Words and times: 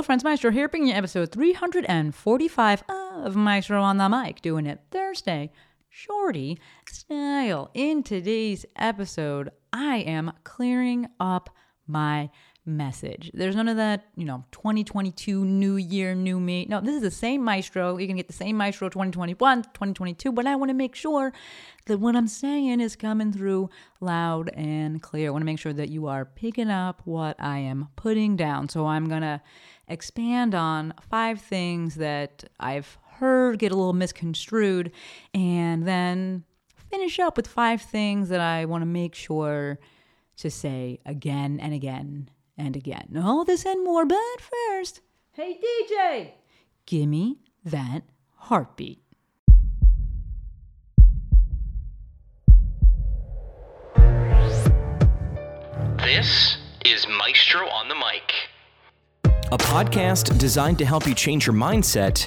Hello, 0.00 0.06
friends. 0.06 0.24
Maestro 0.24 0.50
here, 0.50 0.66
bringing 0.66 0.88
you 0.88 0.94
episode 0.94 1.30
345 1.30 2.84
of 2.88 3.36
Maestro 3.36 3.82
on 3.82 3.98
the 3.98 4.08
Mic, 4.08 4.40
doing 4.40 4.64
it 4.64 4.80
Thursday, 4.90 5.52
shorty 5.90 6.58
style. 6.88 7.70
In 7.74 8.02
today's 8.02 8.64
episode, 8.76 9.50
I 9.74 9.96
am 9.96 10.32
clearing 10.42 11.08
up 11.20 11.50
my 11.86 12.30
message. 12.66 13.30
There's 13.32 13.56
none 13.56 13.68
of 13.68 13.76
that, 13.76 14.06
you 14.16 14.24
know, 14.24 14.44
2022 14.52 15.44
new 15.44 15.76
year, 15.76 16.14
new 16.14 16.38
me. 16.38 16.66
No, 16.68 16.80
this 16.80 16.94
is 16.94 17.02
the 17.02 17.10
same 17.10 17.42
maestro. 17.42 17.96
You 17.96 18.06
can 18.06 18.16
get 18.16 18.26
the 18.26 18.34
same 18.34 18.56
maestro 18.56 18.88
2021, 18.88 19.62
2022, 19.62 20.32
but 20.32 20.46
I 20.46 20.56
want 20.56 20.70
to 20.70 20.74
make 20.74 20.94
sure 20.94 21.32
that 21.86 21.98
what 21.98 22.16
I'm 22.16 22.28
saying 22.28 22.80
is 22.80 22.96
coming 22.96 23.32
through 23.32 23.70
loud 24.00 24.50
and 24.54 25.00
clear. 25.02 25.28
I 25.28 25.30
want 25.30 25.42
to 25.42 25.46
make 25.46 25.58
sure 25.58 25.72
that 25.72 25.88
you 25.88 26.06
are 26.06 26.24
picking 26.24 26.70
up 26.70 27.02
what 27.04 27.36
I 27.38 27.58
am 27.58 27.88
putting 27.96 28.36
down. 28.36 28.68
So 28.68 28.86
I'm 28.86 29.08
going 29.08 29.22
to 29.22 29.40
expand 29.88 30.54
on 30.54 30.94
five 31.08 31.40
things 31.40 31.96
that 31.96 32.44
I've 32.60 32.98
heard 33.12 33.58
get 33.58 33.72
a 33.72 33.76
little 33.76 33.92
misconstrued 33.92 34.92
and 35.34 35.86
then 35.86 36.44
finish 36.90 37.18
up 37.18 37.36
with 37.36 37.46
five 37.46 37.82
things 37.82 38.28
that 38.28 38.40
I 38.40 38.64
want 38.64 38.82
to 38.82 38.86
make 38.86 39.14
sure 39.14 39.78
to 40.38 40.50
say 40.50 41.00
again 41.04 41.60
and 41.60 41.74
again 41.74 42.30
and 42.60 42.76
again. 42.76 43.16
All 43.16 43.44
this 43.44 43.64
and 43.64 43.82
more, 43.84 44.04
but 44.04 44.18
first, 44.68 45.00
hey 45.32 45.58
DJ, 45.58 46.32
gimme 46.86 47.38
that 47.64 48.02
heartbeat. 48.34 49.02
This 55.98 56.58
is 56.84 57.06
Maestro 57.08 57.66
on 57.68 57.88
the 57.88 57.94
Mic. 57.94 58.32
a 59.52 59.58
podcast 59.58 60.36
designed 60.38 60.78
to 60.78 60.84
help 60.84 61.06
you 61.06 61.14
change 61.14 61.46
your 61.46 61.54
mindset 61.54 62.26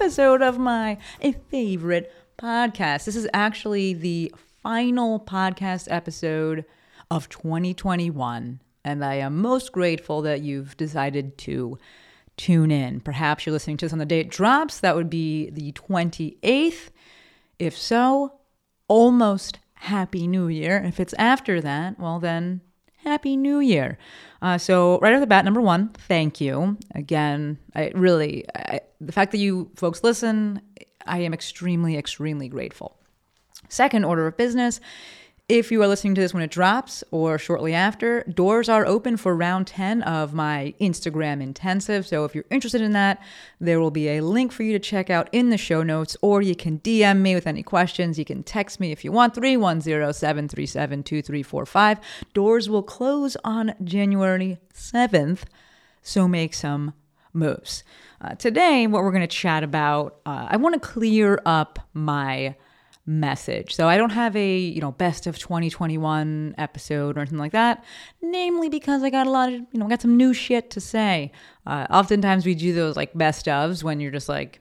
episode 0.00 0.40
of 0.40 0.58
my 0.58 0.96
favorite 1.50 2.10
podcast. 2.38 3.04
This 3.04 3.16
is 3.16 3.28
actually 3.34 3.92
the 3.92 4.32
final 4.62 5.20
podcast 5.20 5.88
episode 5.90 6.64
of 7.10 7.28
2021, 7.28 8.62
and 8.82 9.04
I 9.04 9.16
am 9.16 9.42
most 9.42 9.72
grateful 9.72 10.22
that 10.22 10.40
you've 10.40 10.74
decided 10.78 11.36
to 11.38 11.78
tune 12.38 12.70
in. 12.70 13.00
Perhaps 13.00 13.44
you're 13.44 13.52
listening 13.52 13.76
to 13.76 13.84
this 13.84 13.92
on 13.92 13.98
the 13.98 14.06
day 14.06 14.20
it 14.20 14.30
drops. 14.30 14.80
That 14.80 14.96
would 14.96 15.10
be 15.10 15.50
the 15.50 15.72
28th. 15.72 16.88
If 17.58 17.76
so, 17.76 18.38
almost 18.88 19.58
Happy 19.74 20.26
New 20.26 20.48
Year. 20.48 20.82
If 20.82 20.98
it's 20.98 21.14
after 21.18 21.60
that, 21.60 22.00
well, 22.00 22.18
then 22.20 22.62
Happy 23.04 23.36
New 23.36 23.60
Year. 23.60 23.98
Uh, 24.42 24.58
so, 24.58 24.98
right 25.00 25.14
off 25.14 25.20
the 25.20 25.26
bat, 25.26 25.44
number 25.44 25.60
one, 25.60 25.88
thank 25.88 26.40
you. 26.40 26.76
Again, 26.94 27.58
I 27.74 27.92
really, 27.94 28.44
I, 28.54 28.80
the 29.00 29.12
fact 29.12 29.32
that 29.32 29.38
you 29.38 29.70
folks 29.76 30.02
listen, 30.02 30.60
I 31.06 31.20
am 31.20 31.34
extremely, 31.34 31.96
extremely 31.96 32.48
grateful. 32.48 32.96
Second 33.68 34.04
order 34.04 34.26
of 34.26 34.36
business. 34.36 34.80
If 35.50 35.72
you 35.72 35.82
are 35.82 35.88
listening 35.88 36.14
to 36.14 36.20
this 36.20 36.32
when 36.32 36.44
it 36.44 36.50
drops 36.52 37.02
or 37.10 37.36
shortly 37.36 37.74
after, 37.74 38.22
doors 38.22 38.68
are 38.68 38.86
open 38.86 39.16
for 39.16 39.34
round 39.34 39.66
10 39.66 40.00
of 40.02 40.32
my 40.32 40.74
Instagram 40.80 41.42
intensive. 41.42 42.06
So 42.06 42.24
if 42.24 42.36
you're 42.36 42.44
interested 42.50 42.80
in 42.80 42.92
that, 42.92 43.20
there 43.58 43.80
will 43.80 43.90
be 43.90 44.10
a 44.10 44.20
link 44.20 44.52
for 44.52 44.62
you 44.62 44.72
to 44.74 44.78
check 44.78 45.10
out 45.10 45.28
in 45.32 45.50
the 45.50 45.58
show 45.58 45.82
notes, 45.82 46.16
or 46.22 46.40
you 46.40 46.54
can 46.54 46.78
DM 46.78 47.18
me 47.18 47.34
with 47.34 47.48
any 47.48 47.64
questions. 47.64 48.16
You 48.16 48.24
can 48.24 48.44
text 48.44 48.78
me 48.78 48.92
if 48.92 49.04
you 49.04 49.10
want 49.10 49.34
310 49.34 50.12
737 50.12 51.02
2345. 51.02 51.98
Doors 52.32 52.70
will 52.70 52.84
close 52.84 53.36
on 53.42 53.74
January 53.82 54.58
7th, 54.72 55.40
so 56.00 56.28
make 56.28 56.54
some 56.54 56.94
moves. 57.32 57.82
Uh, 58.20 58.36
today, 58.36 58.86
what 58.86 59.02
we're 59.02 59.10
going 59.10 59.20
to 59.22 59.26
chat 59.26 59.64
about, 59.64 60.20
uh, 60.24 60.46
I 60.48 60.58
want 60.58 60.80
to 60.80 60.88
clear 60.88 61.42
up 61.44 61.80
my 61.92 62.54
message. 63.06 63.74
So 63.74 63.88
I 63.88 63.96
don't 63.96 64.10
have 64.10 64.36
a, 64.36 64.58
you 64.58 64.80
know, 64.80 64.92
best 64.92 65.26
of 65.26 65.38
2021 65.38 66.54
episode 66.58 67.16
or 67.16 67.20
anything 67.20 67.38
like 67.38 67.52
that, 67.52 67.84
namely 68.22 68.68
because 68.68 69.02
I 69.02 69.10
got 69.10 69.26
a 69.26 69.30
lot 69.30 69.48
of, 69.48 69.54
you 69.54 69.66
know, 69.80 69.86
I 69.86 69.88
got 69.88 70.02
some 70.02 70.16
new 70.16 70.32
shit 70.32 70.70
to 70.70 70.80
say. 70.80 71.32
Uh, 71.66 71.86
oftentimes 71.90 72.46
we 72.46 72.54
do 72.54 72.72
those 72.72 72.96
like 72.96 73.12
best 73.14 73.46
ofs 73.46 73.82
when 73.82 74.00
you're 74.00 74.12
just 74.12 74.28
like, 74.28 74.60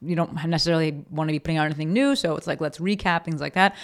you 0.00 0.14
don't 0.14 0.32
necessarily 0.46 1.04
want 1.10 1.28
to 1.28 1.32
be 1.32 1.38
putting 1.38 1.56
out 1.56 1.64
anything 1.64 1.92
new. 1.92 2.14
So 2.14 2.36
it's 2.36 2.46
like, 2.46 2.60
let's 2.60 2.78
recap 2.78 3.24
things 3.24 3.40
like 3.40 3.54
that. 3.54 3.76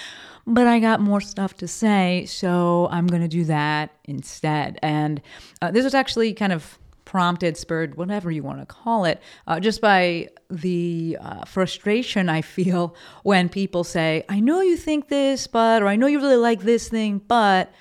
But 0.46 0.66
I 0.66 0.78
got 0.78 1.00
more 1.00 1.20
stuff 1.20 1.54
to 1.54 1.68
say. 1.68 2.24
So 2.26 2.88
I'm 2.90 3.06
going 3.06 3.22
to 3.22 3.28
do 3.28 3.44
that 3.44 3.90
instead. 4.04 4.78
And 4.82 5.20
uh, 5.60 5.70
this 5.70 5.84
was 5.84 5.94
actually 5.94 6.34
kind 6.34 6.52
of 6.52 6.78
prompted, 7.06 7.56
spurred, 7.56 7.94
whatever 7.94 8.30
you 8.30 8.42
want 8.42 8.60
to 8.60 8.66
call 8.66 9.06
it, 9.06 9.22
uh, 9.46 9.58
just 9.58 9.80
by 9.80 10.28
the 10.50 11.16
uh, 11.18 11.46
frustration 11.46 12.28
I 12.28 12.42
feel 12.42 12.94
when 13.22 13.48
people 13.48 13.82
say, 13.82 14.24
I 14.28 14.40
know 14.40 14.60
you 14.60 14.76
think 14.76 15.08
this, 15.08 15.46
but, 15.46 15.82
or 15.82 15.86
I 15.86 15.96
know 15.96 16.06
you 16.06 16.20
really 16.20 16.36
like 16.36 16.60
this 16.60 16.90
thing, 16.90 17.22
but 17.26 17.72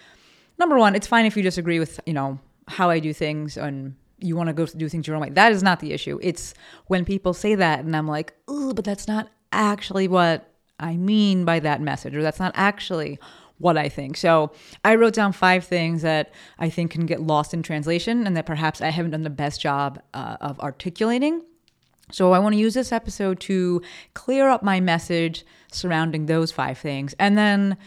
number 0.58 0.78
one, 0.78 0.96
it's 0.96 1.08
fine 1.08 1.26
if 1.26 1.36
you 1.36 1.44
disagree 1.44 1.80
with, 1.80 2.00
you 2.06 2.14
know, 2.14 2.40
how 2.70 2.90
I 2.90 3.00
do 3.00 3.12
things 3.12 3.58
and 3.58 3.96
you 4.20 4.38
want 4.38 4.48
to 4.48 4.54
go 4.54 4.66
do 4.66 4.88
things 4.88 5.06
your 5.06 5.18
own 5.18 5.22
way. 5.22 5.30
That 5.32 5.52
is 5.52 5.62
not 5.62 5.82
the 5.82 5.92
issue. 5.92 6.18
It's 6.22 6.54
when 6.88 7.04
people 7.04 7.34
say 7.34 7.56
that 7.56 7.80
and 7.80 7.96
I'm 7.96 8.08
like, 8.08 8.34
oh, 8.48 8.74
but 8.74 8.86
that's 8.86 9.08
not 9.08 9.30
actually 9.52 10.08
what 10.08 10.50
I 10.80 10.98
mean 10.98 11.46
by 11.46 11.60
that 11.60 11.82
message, 11.82 12.16
or 12.16 12.22
that's 12.22 12.40
not 12.40 12.54
actually 12.56 13.20
what 13.58 13.78
I 13.78 13.90
think. 13.90 14.18
So 14.18 14.52
I 14.84 14.96
wrote 14.96 15.14
down 15.14 15.32
five 15.32 15.64
things 15.64 16.02
that 16.02 16.34
I 16.60 16.70
think 16.70 16.92
can 16.92 17.06
get 17.06 17.22
lost 17.22 17.54
in 17.54 17.64
translation 17.64 18.28
and 18.28 18.36
that 18.36 18.46
perhaps 18.46 18.82
I 18.82 18.90
haven't 18.90 19.12
done 19.12 19.24
the 19.24 19.30
best 19.30 19.62
job 19.62 20.02
uh, 20.14 20.38
of 20.42 20.60
articulating. 20.60 21.42
So 22.12 22.34
I 22.34 22.40
want 22.40 22.54
to 22.54 22.60
use 22.60 22.74
this 22.74 22.92
episode 22.92 23.40
to 23.42 23.82
clear 24.14 24.50
up 24.50 24.62
my 24.62 24.80
message 24.80 25.46
surrounding 25.72 26.26
those 26.26 26.52
five 26.52 26.78
things 26.78 27.16
and 27.18 27.38
then 27.38 27.78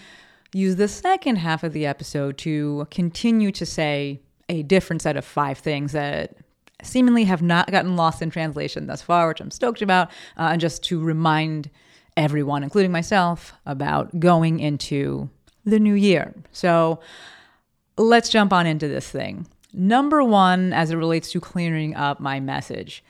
use 0.53 0.77
the 0.77 0.89
second 0.89 1.37
half 1.37 1.63
of 1.63 1.73
the 1.73 1.87
episode 1.87 2.39
to 2.39 2.87
continue 2.91 3.53
to 3.53 3.67
say 3.67 4.21
a 4.49 4.63
different 4.63 5.03
set 5.03 5.17
of 5.17 5.25
five 5.25 5.59
things 5.59 5.93
that 5.93 6.37
seemingly 6.83 7.25
have 7.25 7.43
not 7.43 7.71
gotten 7.71 7.97
lost 7.97 8.23
in 8.23 8.31
translation 8.31 8.87
thus 8.87 9.03
far, 9.03 9.29
which 9.29 9.41
I'm 9.41 9.51
stoked 9.51 9.83
about, 9.83 10.09
uh, 10.37 10.49
and 10.53 10.61
just 10.61 10.83
to 10.85 11.01
remind 11.01 11.71
everyone, 12.17 12.63
including 12.63 12.93
myself, 12.93 13.53
about 13.67 14.19
going 14.19 14.61
into 14.61 15.29
the 15.65 15.79
new 15.79 15.95
year. 15.95 16.35
So 16.53 17.01
let's 17.97 18.29
jump 18.29 18.53
on 18.53 18.67
into 18.67 18.89
this 18.89 19.09
thing. 19.09 19.47
Number 19.73 20.23
one, 20.23 20.73
as 20.73 20.91
it 20.91 20.97
relates 20.97 21.31
to 21.33 21.41
clearing 21.41 21.95
up 21.95 22.21
my 22.21 22.41
message, 22.41 23.05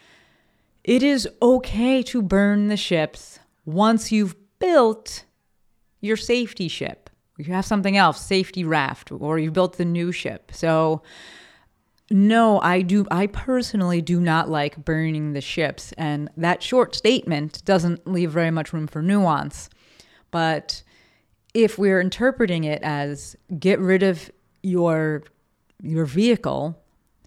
it 0.85 1.03
is 1.03 1.29
okay 1.41 2.03
to 2.05 2.23
burn 2.23 2.69
the 2.69 2.77
ships 2.77 3.39
once 3.65 4.11
you've 4.11 4.35
built 4.59 5.25
your 6.01 6.17
safety 6.17 6.69
ship. 6.69 7.11
You 7.37 7.53
have 7.53 7.65
something 7.65 7.97
else, 7.97 8.21
safety 8.21 8.65
raft, 8.65 9.13
or 9.13 9.39
you've 9.39 9.53
built 9.53 9.77
the 9.77 9.85
new 9.85 10.11
ship. 10.11 10.51
So, 10.53 11.03
no, 12.11 12.61
I 12.61 12.83
do. 12.83 13.07
I 13.11 13.29
personally 13.29 14.01
do 14.01 14.21
not 14.21 14.49
like 14.49 14.85
burning 14.85 15.35
the 15.35 15.41
ships, 15.41 15.93
and 15.93 16.31
that 16.37 16.63
short 16.63 16.95
statement 16.95 17.65
doesn't 17.65 18.07
leave 18.07 18.31
very 18.31 18.51
much 18.51 18.73
room 18.73 18.87
for 18.87 19.03
nuance. 19.03 19.69
But 20.31 20.83
if 21.55 21.79
we're 21.79 22.01
interpreting 22.01 22.65
it 22.65 22.83
as 22.83 23.37
get 23.59 23.79
rid 23.79 24.03
of 24.03 24.31
your 24.63 25.25
your 25.83 26.05
vehicle, 26.05 26.77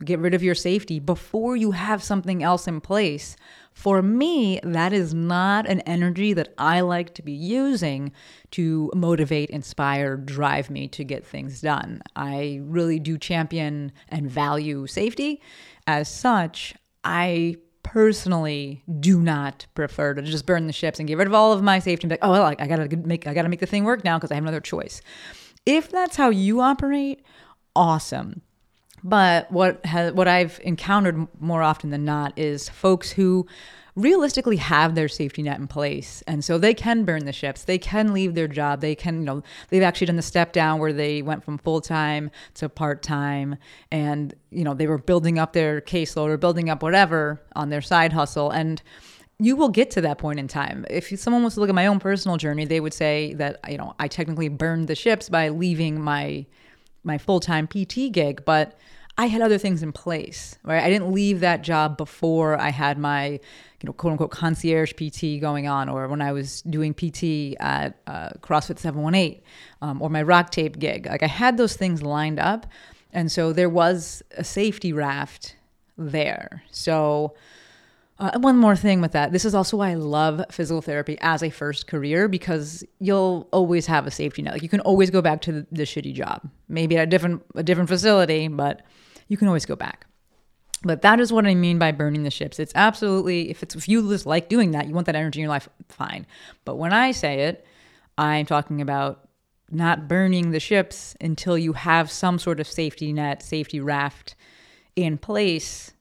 get 0.03 0.19
rid 0.19 0.33
of 0.33 0.44
your 0.44 0.56
safety 0.56 1.00
before 1.00 1.56
you 1.56 1.71
have 1.71 2.03
something 2.03 2.44
else 2.44 2.68
in 2.68 2.81
place, 2.81 3.38
for 3.73 4.01
me, 4.01 4.59
that 4.63 4.91
is 4.91 5.13
not 5.13 5.68
an 5.68 5.79
energy 5.81 6.33
that 6.33 6.53
I 6.57 6.81
like 6.81 7.13
to 7.15 7.21
be 7.21 7.31
using 7.31 8.12
to 8.51 8.91
motivate, 8.94 9.50
inspire, 9.50 10.18
drive 10.18 10.69
me 10.69 10.88
to 10.89 11.03
get 11.06 11.25
things 11.25 11.62
done. 11.62 12.01
I 12.15 12.59
really 12.63 13.00
do 13.00 13.18
champion 13.18 13.94
and 14.09 14.29
value 14.29 14.88
safety. 14.88 15.41
As 15.88 16.09
such, 16.09 16.75
I 17.03 17.56
personally 17.92 18.84
do 19.02 19.22
not 19.22 19.66
prefer 19.76 20.14
to 20.14 20.22
just 20.22 20.46
burn 20.46 20.66
the 20.66 20.72
ships 20.72 20.98
and 20.98 21.10
get 21.10 21.18
rid 21.18 21.28
of 21.28 21.34
all 21.34 21.52
of 21.52 21.62
my 21.62 21.78
safety 21.78 22.06
and 22.06 22.10
be 22.10 22.14
like, 22.14 22.24
oh 22.24 22.32
well, 22.32 22.44
I, 22.44 22.56
gotta 22.56 22.96
make 22.96 23.28
I 23.28 23.34
gotta 23.34 23.50
make 23.50 23.60
the 23.60 23.66
thing 23.66 23.84
work 23.84 24.06
now 24.06 24.18
because 24.18 24.32
I 24.32 24.36
have 24.36 24.44
another 24.44 24.62
choice. 24.62 25.02
If 25.66 25.92
that's 25.92 26.16
how 26.16 26.30
you 26.30 26.62
operate, 26.62 27.22
awesome. 27.76 28.42
But 29.04 29.52
what 29.52 29.86
has, 29.86 30.14
what 30.14 30.30
I've 30.30 30.60
encountered 30.64 31.28
more 31.42 31.62
often 31.62 31.90
than 31.90 32.06
not 32.06 32.38
is 32.38 32.70
folks 32.70 33.12
who 33.12 33.46
realistically 33.96 34.58
have 34.58 34.96
their 34.96 35.08
safety 35.08 35.44
net 35.44 35.60
in 35.60 35.68
place. 35.68 36.24
And 36.28 36.44
so 36.44 36.58
they 36.58 36.74
can 36.74 37.04
burn 37.04 37.26
the 37.26 37.34
ships. 37.34 37.64
They 37.64 37.78
can 37.78 38.14
leave 38.14 38.36
their 38.36 38.48
job. 38.48 38.82
They 38.82 38.96
can 38.96 39.20
you 39.20 39.26
know 39.26 39.44
they've 39.70 39.84
actually 39.84 40.08
done 40.08 40.16
the 40.16 40.22
step 40.22 40.54
down 40.54 40.80
where 40.80 40.94
they 40.94 41.22
went 41.22 41.44
from 41.44 41.58
full-time 41.58 42.32
to 42.56 42.70
part-time. 42.70 43.58
And 43.92 44.34
you 44.50 44.64
know 44.64 44.74
they 44.74 44.88
were 44.88 44.98
building 44.98 45.40
up 45.40 45.54
their 45.54 45.82
caseload 45.82 46.30
or 46.30 46.38
building 46.38 46.70
up 46.70 46.84
whatever 46.84 47.42
on 47.56 47.70
their 47.70 47.82
side 47.82 48.14
hustle. 48.14 48.50
And 48.50 48.82
you 49.40 49.56
will 49.56 49.70
get 49.70 49.90
to 49.92 50.02
that 50.02 50.20
point 50.20 50.40
in 50.40 50.48
time. 50.48 50.86
If 50.88 51.08
someone 51.20 51.44
was 51.44 51.56
to 51.56 51.62
look 51.62 51.70
at 51.70 51.76
my 51.76 51.88
own 51.88 52.00
personal 52.00 52.38
journey, 52.38 52.64
they 52.66 52.80
would 52.80 52.94
say 52.94 53.34
that 53.34 53.60
you 53.68 53.78
know 53.78 53.96
I 54.00 54.08
technically 54.08 54.50
burned 54.50 54.88
the 54.88 54.96
ships 54.96 55.30
by 55.30 55.50
leaving 55.50 56.00
my 56.00 56.46
my 57.04 57.18
full 57.18 57.40
time 57.40 57.68
PT 57.68 58.12
gig, 58.12 58.46
but 58.46 58.78
I 59.18 59.26
had 59.26 59.42
other 59.42 59.58
things 59.58 59.84
in 59.84 59.92
place. 59.92 60.58
Right, 60.64 60.84
I 60.84 60.90
didn't 60.90 61.12
leave 61.12 61.40
that 61.40 61.64
job 61.64 61.98
before 61.98 62.60
I 62.60 62.70
had 62.70 62.98
my 62.98 63.40
you 63.81 63.88
know 63.88 63.94
quote 63.94 64.12
unquote 64.12 64.31
concierge 64.31 64.94
PT 64.94 65.42
going 65.42 65.68
on, 65.68 65.89
or 65.89 66.07
when 66.07 66.22
I 66.22 66.31
was 66.31 66.62
doing 66.63 66.94
PT 66.94 67.56
at 67.60 68.00
uh, 68.07 68.30
CrossFit 68.42 68.80
Seven 68.80 69.01
One 69.01 69.16
Eight, 69.16 69.44
um, 69.81 70.01
or 70.01 70.10
my 70.10 70.24
RockTape 70.24 70.80
gig. 70.80 71.07
Like 71.07 71.24
I 71.24 71.28
had 71.28 71.57
those 71.57 71.75
things 71.75 72.01
lined 72.01 72.39
up, 72.39 72.68
and 73.12 73.31
so 73.31 73.54
there 73.54 73.69
was 73.69 74.24
a 74.38 74.44
safety 74.44 74.94
raft 74.94 75.56
there. 75.98 76.63
So 76.72 77.36
uh, 78.19 78.38
one 78.39 78.56
more 78.56 78.75
thing 78.75 79.01
with 79.01 79.13
that. 79.13 79.31
This 79.31 79.45
is 79.45 79.56
also 79.56 79.78
why 79.78 79.89
I 79.89 79.95
love 79.95 80.44
physical 80.51 80.81
therapy 80.83 81.18
as 81.22 81.42
a 81.42 81.50
first 81.50 81.88
career 81.88 82.28
because 82.28 82.83
you'll 83.00 83.48
always 83.51 83.88
have 83.88 84.06
a 84.06 84.12
safety 84.12 84.44
net. 84.44 84.54
Like 84.54 84.63
you 84.63 84.69
can 84.69 84.81
always 84.81 85.10
go 85.10 85.24
back 85.24 85.42
to 85.42 85.51
the, 85.51 85.68
the 85.72 85.83
shitty 85.83 86.13
job, 86.13 86.48
maybe 86.69 86.98
at 86.98 87.04
a 87.04 87.07
different 87.07 87.42
a 87.56 87.63
different 87.63 87.89
facility, 87.89 88.48
but 88.48 88.83
you 89.28 89.38
can 89.38 89.48
always 89.48 89.66
go 89.66 89.75
back. 89.75 90.06
But 90.83 91.04
that 91.04 91.19
is 91.19 91.31
what 91.31 91.45
I 91.45 91.54
mean 91.54 91.78
by 91.78 91.92
burning 91.92 92.24
the 92.24 92.31
ships. 92.31 92.60
It's 92.60 92.74
absolutely 92.75 93.50
if 93.51 93.62
it's 93.62 93.75
if 93.75 93.88
you 93.88 94.07
just 94.10 94.25
like 94.25 94.50
doing 94.50 94.72
that, 94.72 94.88
you 94.88 94.94
want 94.94 95.06
that 95.06 95.16
energy 95.16 95.39
in 95.39 95.44
your 95.44 95.50
life, 95.50 95.69
fine. 95.89 96.25
But 96.66 96.75
when 96.75 96.92
I 96.92 97.12
say 97.12 97.42
it, 97.42 97.66
I'm 98.18 98.45
talking 98.45 98.81
about 98.81 99.28
not 99.69 100.07
burning 100.07 100.51
the 100.51 100.60
ships 100.60 101.16
until 101.22 101.57
you 101.57 101.74
have 101.74 102.12
some 102.12 102.39
sort 102.39 102.60
of 102.60 102.68
safety 102.68 103.13
net, 103.13 103.44
safety 103.44 103.80
raft 103.80 104.36
in 104.95 105.18
place. 105.18 105.94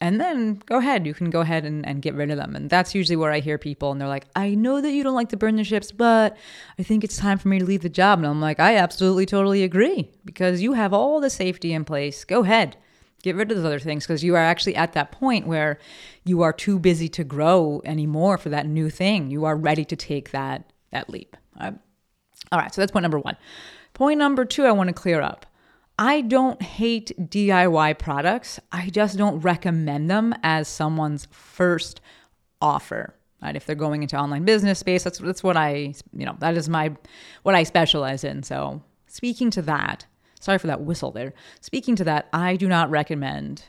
And 0.00 0.20
then 0.20 0.60
go 0.66 0.78
ahead. 0.78 1.06
You 1.06 1.14
can 1.14 1.30
go 1.30 1.40
ahead 1.40 1.64
and, 1.64 1.86
and 1.86 2.02
get 2.02 2.14
rid 2.14 2.30
of 2.30 2.36
them. 2.36 2.54
And 2.56 2.68
that's 2.68 2.94
usually 2.94 3.16
where 3.16 3.30
i 3.30 3.38
hear 3.38 3.56
people 3.56 3.92
and 3.92 4.00
they're 4.00 4.08
like 4.08 4.26
i 4.34 4.54
know 4.54 4.80
that 4.80 4.90
you 4.90 5.04
don't 5.04 5.14
like 5.14 5.28
to 5.30 5.36
burn 5.36 5.56
the 5.56 5.64
ships 5.64 5.92
but 5.92 6.36
i 6.78 6.82
think 6.82 7.04
it's 7.04 7.16
time 7.16 7.38
for 7.38 7.48
me 7.48 7.60
to 7.60 7.64
leave 7.64 7.82
the 7.82 7.88
job. 7.88 8.18
And 8.18 8.26
i'm 8.26 8.40
like 8.40 8.58
i 8.58 8.74
absolutely 8.76 9.26
totally 9.26 9.62
agree 9.62 10.10
because 10.24 10.60
you 10.60 10.72
have 10.72 10.92
all 10.92 11.20
the 11.20 11.30
safety 11.30 11.72
in 11.72 11.84
place. 11.84 12.24
Go 12.24 12.42
ahead 12.42 12.76
get 13.24 13.36
rid 13.36 13.50
of 13.50 13.56
those 13.56 13.66
other 13.66 13.78
things 13.78 14.06
because 14.06 14.22
you 14.22 14.34
are 14.34 14.42
actually 14.42 14.76
at 14.76 14.92
that 14.92 15.10
point 15.10 15.46
where 15.46 15.78
you 16.24 16.42
are 16.42 16.52
too 16.52 16.78
busy 16.78 17.08
to 17.08 17.24
grow 17.24 17.80
anymore 17.84 18.36
for 18.36 18.50
that 18.50 18.66
new 18.66 18.90
thing 18.90 19.30
you 19.30 19.44
are 19.44 19.56
ready 19.56 19.84
to 19.84 19.96
take 19.96 20.30
that 20.30 20.72
that 20.92 21.08
leap 21.08 21.36
all 21.58 21.70
right, 21.70 21.78
all 22.52 22.58
right 22.58 22.74
so 22.74 22.80
that's 22.80 22.92
point 22.92 23.02
number 23.02 23.18
one 23.18 23.36
point 23.94 24.18
number 24.18 24.44
two 24.44 24.64
i 24.64 24.70
want 24.70 24.88
to 24.88 24.94
clear 24.94 25.22
up 25.22 25.46
I 25.98 26.22
don't 26.22 26.60
hate 26.60 27.12
DIY 27.18 27.98
products. 27.98 28.58
I 28.72 28.90
just 28.90 29.16
don't 29.16 29.38
recommend 29.40 30.10
them 30.10 30.34
as 30.42 30.66
someone's 30.66 31.28
first 31.30 32.00
offer. 32.60 33.14
Right? 33.40 33.54
If 33.54 33.66
they're 33.66 33.76
going 33.76 34.02
into 34.02 34.16
online 34.16 34.44
business 34.44 34.78
space, 34.78 35.04
that's 35.04 35.18
that's 35.18 35.44
what 35.44 35.56
I, 35.56 35.94
you 36.12 36.26
know, 36.26 36.34
that 36.40 36.56
is 36.56 36.68
my 36.68 36.96
what 37.42 37.54
I 37.54 37.62
specialize 37.62 38.24
in. 38.24 38.42
So, 38.42 38.82
speaking 39.06 39.50
to 39.50 39.62
that, 39.62 40.06
sorry 40.44 40.58
for 40.58 40.66
that 40.66 40.82
whistle 40.82 41.10
there. 41.10 41.32
Speaking 41.60 41.96
to 41.96 42.04
that, 42.04 42.28
I 42.32 42.56
do 42.56 42.68
not 42.68 42.90
recommend 42.90 43.64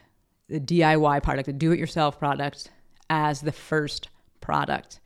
the 0.49 0.59
DIY 0.59 1.23
product, 1.23 1.45
the 1.45 1.53
do-it-yourself 1.53 2.19
product 2.19 2.69
as 3.09 3.41
the 3.41 3.51
first 3.51 4.09
product. 4.41 4.99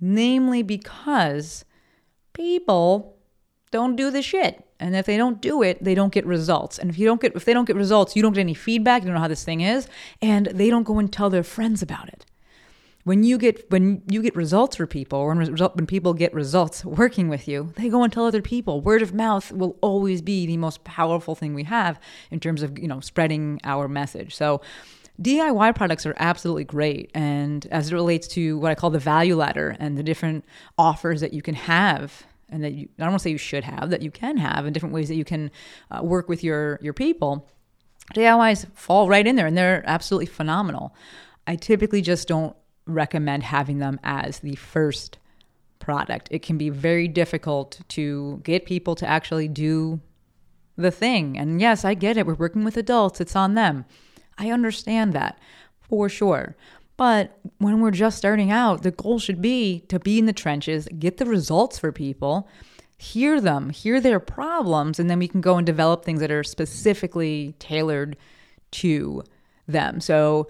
Namely 0.00 0.62
because 0.62 1.64
people 2.32 3.16
don't 3.72 3.96
do 3.96 4.10
the 4.10 4.22
shit. 4.22 4.64
And 4.78 4.94
if 4.94 5.06
they 5.06 5.16
don't 5.16 5.40
do 5.40 5.62
it, 5.62 5.82
they 5.82 5.94
don't 5.94 6.12
get 6.12 6.26
results. 6.26 6.78
And 6.78 6.90
if 6.90 6.98
you 6.98 7.06
don't 7.06 7.20
get 7.20 7.34
if 7.36 7.44
they 7.44 7.54
don't 7.54 7.66
get 7.66 7.76
results, 7.76 8.16
you 8.16 8.22
don't 8.22 8.32
get 8.32 8.40
any 8.40 8.54
feedback, 8.54 9.02
you 9.02 9.06
don't 9.06 9.14
know 9.14 9.20
how 9.20 9.28
this 9.28 9.44
thing 9.44 9.60
is, 9.60 9.88
and 10.20 10.46
they 10.46 10.70
don't 10.70 10.82
go 10.84 10.98
and 10.98 11.12
tell 11.12 11.30
their 11.30 11.44
friends 11.44 11.82
about 11.82 12.08
it. 12.08 12.24
When 13.04 13.24
you 13.24 13.36
get 13.36 13.68
when 13.70 14.02
you 14.08 14.22
get 14.22 14.36
results 14.36 14.76
for 14.76 14.86
people, 14.86 15.18
or 15.18 15.34
when, 15.34 15.56
when 15.56 15.86
people 15.86 16.14
get 16.14 16.32
results 16.32 16.84
working 16.84 17.28
with 17.28 17.48
you, 17.48 17.72
they 17.76 17.88
go 17.88 18.04
and 18.04 18.12
tell 18.12 18.26
other 18.26 18.42
people. 18.42 18.80
Word 18.80 19.02
of 19.02 19.12
mouth 19.12 19.50
will 19.50 19.76
always 19.80 20.22
be 20.22 20.46
the 20.46 20.56
most 20.56 20.84
powerful 20.84 21.34
thing 21.34 21.52
we 21.52 21.64
have 21.64 21.98
in 22.30 22.38
terms 22.38 22.62
of 22.62 22.78
you 22.78 22.86
know 22.86 23.00
spreading 23.00 23.60
our 23.64 23.88
message. 23.88 24.36
So 24.36 24.60
DIY 25.20 25.74
products 25.74 26.06
are 26.06 26.14
absolutely 26.18 26.64
great. 26.64 27.10
And 27.14 27.66
as 27.70 27.90
it 27.90 27.94
relates 27.94 28.26
to 28.28 28.58
what 28.58 28.70
I 28.70 28.74
call 28.74 28.90
the 28.90 28.98
value 28.98 29.36
ladder 29.36 29.76
and 29.78 29.98
the 29.98 30.02
different 30.02 30.44
offers 30.78 31.20
that 31.20 31.32
you 31.32 31.42
can 31.42 31.54
have 31.54 32.24
and 32.48 32.64
that 32.64 32.72
you 32.72 32.88
I 32.98 33.02
don't 33.02 33.12
want 33.12 33.20
to 33.20 33.24
say 33.24 33.30
you 33.30 33.38
should 33.38 33.64
have 33.64 33.90
that 33.90 34.02
you 34.02 34.10
can 34.10 34.36
have 34.36 34.66
in 34.66 34.72
different 34.72 34.94
ways 34.94 35.08
that 35.08 35.16
you 35.16 35.24
can 35.24 35.50
uh, 35.90 36.02
work 36.02 36.28
with 36.28 36.42
your 36.42 36.78
your 36.82 36.92
people. 36.92 37.48
DIYs 38.14 38.66
fall 38.74 39.08
right 39.08 39.26
in 39.26 39.36
there 39.36 39.46
and 39.46 39.56
they're 39.56 39.82
absolutely 39.86 40.26
phenomenal. 40.26 40.94
I 41.46 41.56
typically 41.56 42.02
just 42.02 42.28
don't 42.28 42.56
recommend 42.86 43.44
having 43.44 43.78
them 43.78 44.00
as 44.02 44.40
the 44.40 44.56
first 44.56 45.18
product. 45.78 46.28
It 46.30 46.42
can 46.42 46.58
be 46.58 46.70
very 46.70 47.08
difficult 47.08 47.80
to 47.88 48.40
get 48.44 48.66
people 48.66 48.94
to 48.96 49.06
actually 49.06 49.48
do 49.48 50.00
the 50.76 50.90
thing. 50.90 51.38
And 51.38 51.60
yes, 51.60 51.84
I 51.84 51.94
get 51.94 52.16
it. 52.16 52.26
We're 52.26 52.34
working 52.34 52.64
with 52.64 52.76
adults, 52.76 53.20
it's 53.20 53.36
on 53.36 53.54
them. 53.54 53.84
I 54.38 54.50
understand 54.50 55.12
that 55.12 55.38
for 55.80 56.08
sure. 56.08 56.56
But 56.96 57.38
when 57.58 57.80
we're 57.80 57.90
just 57.90 58.18
starting 58.18 58.50
out, 58.50 58.82
the 58.82 58.90
goal 58.90 59.18
should 59.18 59.42
be 59.42 59.80
to 59.88 59.98
be 59.98 60.18
in 60.18 60.26
the 60.26 60.32
trenches, 60.32 60.88
get 60.98 61.16
the 61.16 61.26
results 61.26 61.78
for 61.78 61.90
people, 61.90 62.48
hear 62.96 63.40
them, 63.40 63.70
hear 63.70 64.00
their 64.00 64.20
problems, 64.20 65.00
and 65.00 65.10
then 65.10 65.18
we 65.18 65.26
can 65.26 65.40
go 65.40 65.56
and 65.56 65.66
develop 65.66 66.04
things 66.04 66.20
that 66.20 66.30
are 66.30 66.44
specifically 66.44 67.54
tailored 67.58 68.16
to 68.70 69.24
them. 69.66 70.00
So 70.00 70.48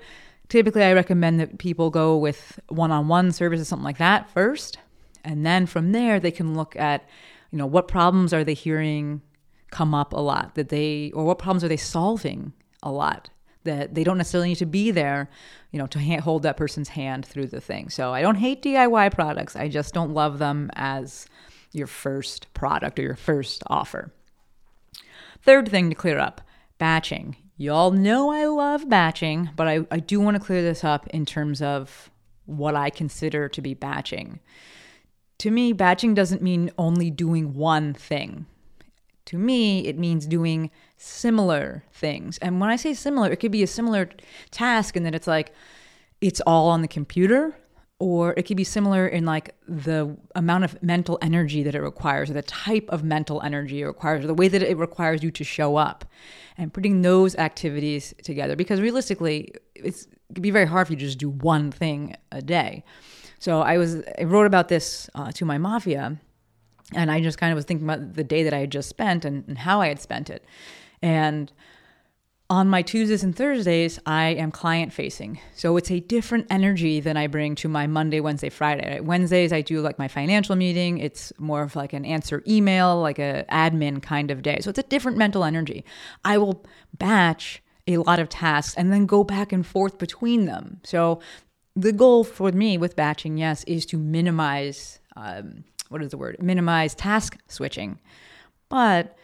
typically, 0.52 0.84
I 0.84 0.92
recommend 0.92 1.40
that 1.40 1.56
people 1.56 1.88
go 1.88 2.14
with 2.14 2.60
one 2.68 2.90
on 2.90 3.08
one 3.08 3.32
services, 3.32 3.68
something 3.68 3.84
like 3.84 3.96
that 3.96 4.28
first. 4.28 4.76
And 5.24 5.46
then 5.46 5.64
from 5.64 5.92
there, 5.92 6.20
they 6.20 6.30
can 6.30 6.54
look 6.54 6.76
at, 6.76 7.08
you 7.50 7.56
know, 7.56 7.64
what 7.64 7.88
problems 7.88 8.34
are 8.34 8.44
they 8.44 8.52
hearing 8.52 9.22
come 9.70 9.94
up 9.94 10.12
a 10.12 10.20
lot 10.20 10.54
that 10.56 10.68
they, 10.68 11.10
or 11.14 11.24
what 11.24 11.38
problems 11.38 11.64
are 11.64 11.68
they 11.68 11.78
solving 11.78 12.52
a 12.82 12.92
lot 12.92 13.30
that 13.64 13.94
they 13.94 14.04
don't 14.04 14.18
necessarily 14.18 14.50
need 14.50 14.56
to 14.56 14.66
be 14.66 14.90
there, 14.90 15.30
you 15.70 15.78
know, 15.78 15.86
to 15.86 15.98
hold 16.18 16.42
that 16.42 16.58
person's 16.58 16.90
hand 16.90 17.24
through 17.24 17.46
the 17.46 17.60
thing. 17.60 17.88
So 17.88 18.12
I 18.12 18.20
don't 18.20 18.34
hate 18.34 18.62
DIY 18.62 19.14
products. 19.14 19.56
I 19.56 19.68
just 19.68 19.94
don't 19.94 20.12
love 20.12 20.38
them 20.38 20.68
as 20.74 21.26
your 21.72 21.86
first 21.86 22.52
product 22.52 22.98
or 22.98 23.02
your 23.02 23.16
first 23.16 23.62
offer. 23.68 24.12
Third 25.40 25.70
thing 25.70 25.88
to 25.88 25.94
clear 25.94 26.18
up 26.18 26.42
batching. 26.76 27.36
Y'all 27.62 27.92
know 27.92 28.32
I 28.32 28.46
love 28.46 28.88
batching, 28.88 29.50
but 29.54 29.68
I, 29.68 29.86
I 29.88 30.00
do 30.00 30.18
want 30.18 30.34
to 30.34 30.42
clear 30.42 30.62
this 30.62 30.82
up 30.82 31.06
in 31.10 31.24
terms 31.24 31.62
of 31.62 32.10
what 32.44 32.74
I 32.74 32.90
consider 32.90 33.48
to 33.50 33.62
be 33.62 33.72
batching. 33.72 34.40
To 35.38 35.50
me, 35.52 35.72
batching 35.72 36.12
doesn't 36.12 36.42
mean 36.42 36.72
only 36.76 37.08
doing 37.08 37.54
one 37.54 37.94
thing. 37.94 38.46
To 39.26 39.38
me, 39.38 39.86
it 39.86 39.96
means 39.96 40.26
doing 40.26 40.72
similar 40.96 41.84
things. 41.92 42.36
And 42.38 42.60
when 42.60 42.68
I 42.68 42.74
say 42.74 42.94
similar, 42.94 43.30
it 43.30 43.36
could 43.36 43.52
be 43.52 43.62
a 43.62 43.68
similar 43.68 44.10
task 44.50 44.96
and 44.96 45.06
then 45.06 45.14
it's 45.14 45.28
like 45.28 45.54
it's 46.20 46.40
all 46.40 46.68
on 46.68 46.82
the 46.82 46.88
computer, 46.88 47.56
or 48.02 48.34
it 48.36 48.42
could 48.46 48.56
be 48.56 48.64
similar 48.64 49.06
in 49.06 49.24
like 49.24 49.54
the 49.68 50.16
amount 50.34 50.64
of 50.64 50.82
mental 50.82 51.20
energy 51.22 51.62
that 51.62 51.72
it 51.72 51.80
requires, 51.80 52.30
or 52.30 52.32
the 52.32 52.42
type 52.42 52.86
of 52.88 53.04
mental 53.04 53.40
energy 53.42 53.82
it 53.82 53.86
requires, 53.86 54.24
or 54.24 54.26
the 54.26 54.34
way 54.34 54.48
that 54.48 54.60
it 54.60 54.76
requires 54.76 55.22
you 55.22 55.30
to 55.30 55.44
show 55.44 55.76
up. 55.76 56.04
And 56.58 56.72
putting 56.72 57.02
those 57.02 57.36
activities 57.36 58.12
together, 58.24 58.56
because 58.56 58.80
realistically, 58.80 59.54
it's, 59.76 60.06
it 60.06 60.34
could 60.34 60.42
be 60.42 60.50
very 60.50 60.66
hard 60.66 60.88
for 60.88 60.94
you 60.94 60.98
to 60.98 61.04
just 61.04 61.18
do 61.18 61.30
one 61.30 61.70
thing 61.70 62.16
a 62.32 62.42
day. 62.42 62.84
So 63.38 63.60
I 63.60 63.78
was 63.78 64.02
I 64.18 64.24
wrote 64.24 64.46
about 64.46 64.66
this 64.66 65.08
uh, 65.14 65.30
to 65.32 65.44
my 65.44 65.58
mafia 65.58 66.18
and 66.94 67.10
I 67.10 67.20
just 67.20 67.38
kind 67.38 67.52
of 67.52 67.56
was 67.56 67.64
thinking 67.64 67.86
about 67.86 68.14
the 68.14 68.24
day 68.24 68.42
that 68.42 68.52
I 68.52 68.58
had 68.58 68.72
just 68.72 68.88
spent 68.88 69.24
and, 69.24 69.44
and 69.46 69.58
how 69.58 69.80
I 69.80 69.88
had 69.88 70.00
spent 70.00 70.28
it. 70.28 70.44
And 71.00 71.52
on 72.52 72.68
my 72.68 72.82
Tuesdays 72.82 73.24
and 73.24 73.34
Thursdays, 73.34 73.98
I 74.04 74.26
am 74.26 74.50
client 74.50 74.92
facing. 74.92 75.40
So 75.54 75.78
it's 75.78 75.90
a 75.90 76.00
different 76.00 76.48
energy 76.50 77.00
than 77.00 77.16
I 77.16 77.26
bring 77.26 77.54
to 77.54 77.68
my 77.68 77.86
Monday, 77.86 78.20
Wednesday, 78.20 78.50
Friday. 78.50 79.00
Wednesdays, 79.00 79.54
I 79.54 79.62
do 79.62 79.80
like 79.80 79.98
my 79.98 80.06
financial 80.06 80.54
meeting. 80.54 80.98
It's 80.98 81.32
more 81.38 81.62
of 81.62 81.74
like 81.76 81.94
an 81.94 82.04
answer 82.04 82.42
email, 82.46 83.00
like 83.00 83.18
a 83.18 83.46
admin 83.50 84.02
kind 84.02 84.30
of 84.30 84.42
day. 84.42 84.58
So 84.60 84.68
it's 84.68 84.78
a 84.78 84.82
different 84.82 85.16
mental 85.16 85.44
energy. 85.44 85.82
I 86.26 86.36
will 86.36 86.62
batch 86.98 87.62
a 87.86 87.96
lot 87.96 88.18
of 88.18 88.28
tasks 88.28 88.74
and 88.74 88.92
then 88.92 89.06
go 89.06 89.24
back 89.24 89.50
and 89.50 89.66
forth 89.66 89.96
between 89.96 90.44
them. 90.44 90.78
So 90.84 91.20
the 91.74 91.90
goal 91.90 92.22
for 92.22 92.52
me 92.52 92.76
with 92.76 92.96
batching, 92.96 93.38
yes, 93.38 93.64
is 93.64 93.86
to 93.86 93.96
minimize 93.96 94.98
um, 95.16 95.64
what 95.88 96.02
is 96.02 96.10
the 96.10 96.18
word? 96.18 96.36
Minimize 96.38 96.94
task 96.94 97.38
switching. 97.48 97.98
But 98.68 99.16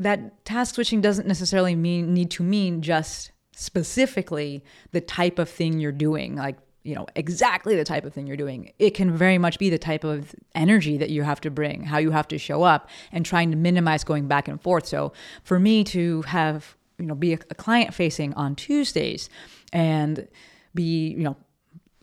that 0.00 0.44
task 0.44 0.74
switching 0.74 1.00
doesn't 1.00 1.26
necessarily 1.26 1.74
mean 1.74 2.12
need 2.12 2.30
to 2.32 2.42
mean 2.42 2.82
just 2.82 3.32
specifically 3.52 4.62
the 4.92 5.00
type 5.00 5.38
of 5.38 5.48
thing 5.48 5.80
you're 5.80 5.92
doing 5.92 6.36
like 6.36 6.58
you 6.86 6.94
know 6.94 7.06
exactly 7.16 7.74
the 7.74 7.84
type 7.84 8.04
of 8.04 8.14
thing 8.14 8.26
you're 8.28 8.36
doing. 8.36 8.72
It 8.78 8.90
can 8.90 9.16
very 9.16 9.38
much 9.38 9.58
be 9.58 9.70
the 9.70 9.78
type 9.78 10.04
of 10.04 10.34
energy 10.54 10.96
that 10.98 11.10
you 11.10 11.22
have 11.24 11.40
to 11.40 11.50
bring 11.50 11.82
how 11.82 11.98
you 11.98 12.12
have 12.12 12.28
to 12.28 12.38
show 12.38 12.62
up 12.62 12.88
and 13.10 13.26
trying 13.26 13.50
to 13.50 13.56
minimize 13.56 14.04
going 14.04 14.28
back 14.28 14.46
and 14.46 14.60
forth. 14.60 14.86
So 14.86 15.12
for 15.42 15.58
me 15.58 15.82
to 15.84 16.22
have 16.22 16.76
you 16.98 17.06
know 17.06 17.16
be 17.16 17.32
a, 17.32 17.38
a 17.50 17.54
client 17.54 17.92
facing 17.92 18.32
on 18.34 18.54
tuesdays 18.54 19.28
and 19.72 20.28
be 20.74 21.08
you 21.08 21.24
know 21.24 21.36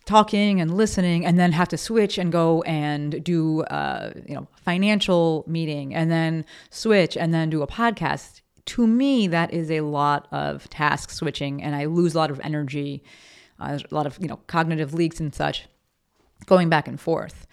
talking 0.05 0.59
and 0.59 0.75
listening 0.75 1.25
and 1.25 1.39
then 1.39 1.51
have 1.51 1.69
to 1.69 1.77
switch 1.77 2.17
and 2.17 2.31
go 2.31 2.61
and 2.63 3.23
do 3.23 3.61
uh, 3.63 4.11
you 4.27 4.35
know 4.35 4.47
financial 4.55 5.43
meeting 5.47 5.93
and 5.95 6.11
then 6.11 6.45
switch 6.69 7.15
and 7.15 7.33
then 7.33 7.49
do 7.49 7.61
a 7.61 7.67
podcast. 7.67 8.41
To 8.67 8.87
me 8.87 9.27
that 9.27 9.53
is 9.53 9.69
a 9.69 9.81
lot 9.81 10.27
of 10.31 10.69
task 10.69 11.09
switching 11.09 11.61
and 11.61 11.75
i 11.75 11.83
lose 11.83 12.15
a 12.15 12.17
lot 12.17 12.31
of 12.31 12.39
energy 12.45 13.03
uh, 13.59 13.77
a 13.91 13.93
lot 13.93 14.05
of 14.05 14.17
you 14.21 14.27
know 14.27 14.39
cognitive 14.47 14.93
leaks 14.93 15.19
and 15.19 15.35
such 15.35 15.67
going 16.45 16.69
back 16.69 16.87
and 16.87 16.99
forth 16.99 17.45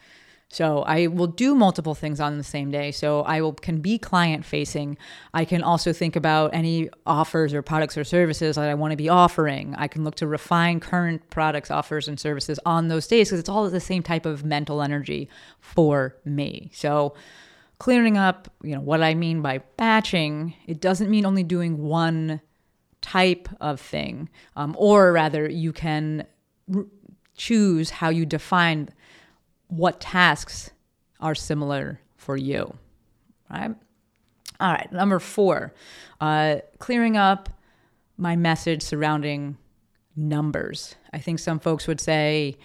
so 0.53 0.83
I 0.83 1.07
will 1.07 1.29
do 1.29 1.55
multiple 1.55 1.95
things 1.95 2.19
on 2.19 2.37
the 2.37 2.43
same 2.43 2.73
day. 2.73 2.91
So 2.91 3.23
I 3.23 3.41
will 3.41 3.53
can 3.53 3.81
be 3.81 3.99
client 3.99 4.45
facing. 4.45 4.99
I 5.33 5.45
can 5.45 5.63
also 5.63 5.93
think 5.93 6.17
about 6.17 6.53
any 6.53 6.91
offers 7.07 7.55
or 7.55 7.63
products 7.63 7.97
or 7.97 8.03
services 8.03 8.57
that 8.57 8.69
I 8.69 8.75
want 8.75 8.91
to 8.91 8.97
be 8.97 9.09
offering. 9.09 9.77
I 9.79 9.87
can 9.87 10.03
look 10.03 10.17
to 10.17 10.27
refine 10.27 10.81
current 10.81 11.31
products, 11.31 11.71
offers, 11.71 12.09
and 12.09 12.19
services 12.19 12.59
on 12.67 12.89
those 12.89 13.07
days 13.07 13.29
because 13.29 13.39
it's 13.39 13.49
all 13.49 13.71
the 13.71 13.81
same 13.81 14.03
type 14.03 14.27
of 14.27 14.45
mental 14.45 14.83
energy 14.83 15.29
for 15.61 16.17
me. 16.25 16.73
So 16.75 17.15
clearing 17.79 18.19
up, 18.19 18.53
you 18.63 18.75
know, 18.75 18.81
what 18.81 19.05
I 19.05 19.15
mean 19.15 19.43
by 19.43 19.59
batching, 19.77 20.55
it 20.67 20.81
doesn't 20.81 21.09
mean 21.09 21.25
only 21.25 21.45
doing 21.45 21.79
one 21.79 22.41
type 23.01 23.49
of 23.61 23.81
thing, 23.81 24.29
um, 24.57 24.75
or 24.79 25.13
rather, 25.13 25.49
you 25.49 25.73
can 25.73 26.27
r- 26.75 26.85
choose 27.37 27.89
how 27.89 28.11
you 28.11 28.27
define 28.27 28.91
what 29.71 30.01
tasks 30.01 30.71
are 31.21 31.35
similar 31.35 32.01
for 32.17 32.37
you, 32.37 32.75
right? 33.51 33.75
All 34.61 34.73
right, 34.73 34.93
number 34.93 35.19
four, 35.19 35.73
uh, 36.21 36.57
clearing 36.79 37.17
up 37.17 37.49
my 38.19 38.37
message 38.37 38.83
surrounding 38.83 39.57
numbers. 40.15 40.97
I 41.13 41.19
think 41.19 41.39
some 41.39 41.59
folks 41.59 41.87
would 41.87 42.01
say 42.01 42.59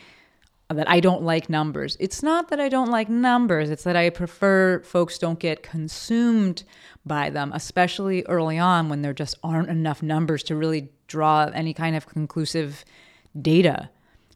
that 0.69 0.89
I 0.89 0.99
don't 0.99 1.21
like 1.21 1.49
numbers. 1.49 1.95
It's 1.99 2.23
not 2.23 2.49
that 2.49 2.59
I 2.59 2.69
don't 2.69 2.89
like 2.89 3.07
numbers, 3.07 3.69
it's 3.69 3.83
that 3.83 3.95
I 3.95 4.09
prefer 4.09 4.81
folks 4.81 5.17
don't 5.17 5.39
get 5.39 5.63
consumed 5.63 6.63
by 7.05 7.29
them, 7.29 7.51
especially 7.53 8.23
early 8.25 8.57
on 8.57 8.89
when 8.89 9.01
there 9.01 9.13
just 9.13 9.37
aren't 9.43 9.69
enough 9.69 10.01
numbers 10.01 10.43
to 10.43 10.55
really 10.55 10.89
draw 11.07 11.45
any 11.53 11.73
kind 11.73 11.95
of 11.95 12.07
conclusive 12.07 12.83
data 13.39 13.89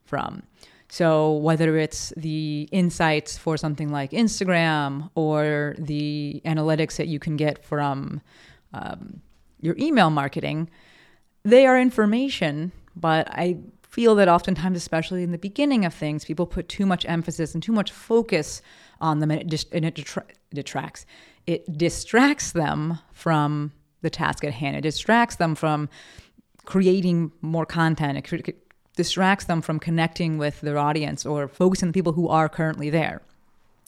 from. 0.06 0.44
So, 0.92 1.34
whether 1.34 1.78
it's 1.78 2.12
the 2.18 2.68
insights 2.72 3.38
for 3.38 3.58
something 3.58 3.90
like 3.90 4.10
Instagram 4.12 5.12
or 5.14 5.76
the 5.78 6.42
analytics 6.46 6.98
that 6.98 7.08
you 7.08 7.20
can 7.20 7.38
get 7.38 7.64
from 7.64 8.22
um, 8.74 9.22
your 9.62 9.76
email 9.78 10.10
marketing, 10.10 10.68
they 11.44 11.68
are 11.68 11.80
information, 11.80 12.72
but 12.96 13.30
I 13.30 13.60
feel 13.84 14.16
that 14.16 14.28
oftentimes, 14.28 14.78
especially 14.78 15.22
in 15.22 15.32
the 15.32 15.38
beginning 15.38 15.86
of 15.86 15.94
things, 15.94 16.26
people 16.26 16.48
put 16.48 16.68
too 16.68 16.88
much 16.88 17.06
emphasis 17.08 17.54
and 17.54 17.62
too 17.62 17.72
much 17.72 17.92
focus 17.92 18.62
on 19.00 19.20
them, 19.20 19.30
and 19.30 19.42
it, 19.42 19.48
dis- 19.48 19.66
and 19.72 19.86
it 19.86 19.94
detra- 19.94 20.30
detracts. 20.54 21.06
It 21.46 21.78
distracts 21.78 22.52
them 22.52 22.98
from 23.14 23.74
the 24.02 24.10
task 24.10 24.44
at 24.44 24.54
hand. 24.54 24.76
It 24.76 24.82
distracts 24.82 25.36
them 25.36 25.54
from 25.54 25.88
creating 26.66 27.32
more 27.42 27.66
content. 27.66 28.18
It 28.18 28.69
distracts 29.00 29.46
them 29.46 29.62
from 29.62 29.80
connecting 29.80 30.38
with 30.38 30.60
their 30.60 30.78
audience 30.78 31.26
or 31.26 31.48
focusing 31.48 31.88
on 31.88 31.92
the 31.92 31.94
people 31.94 32.12
who 32.12 32.28
are 32.28 32.50
currently 32.50 32.90
there. 32.90 33.22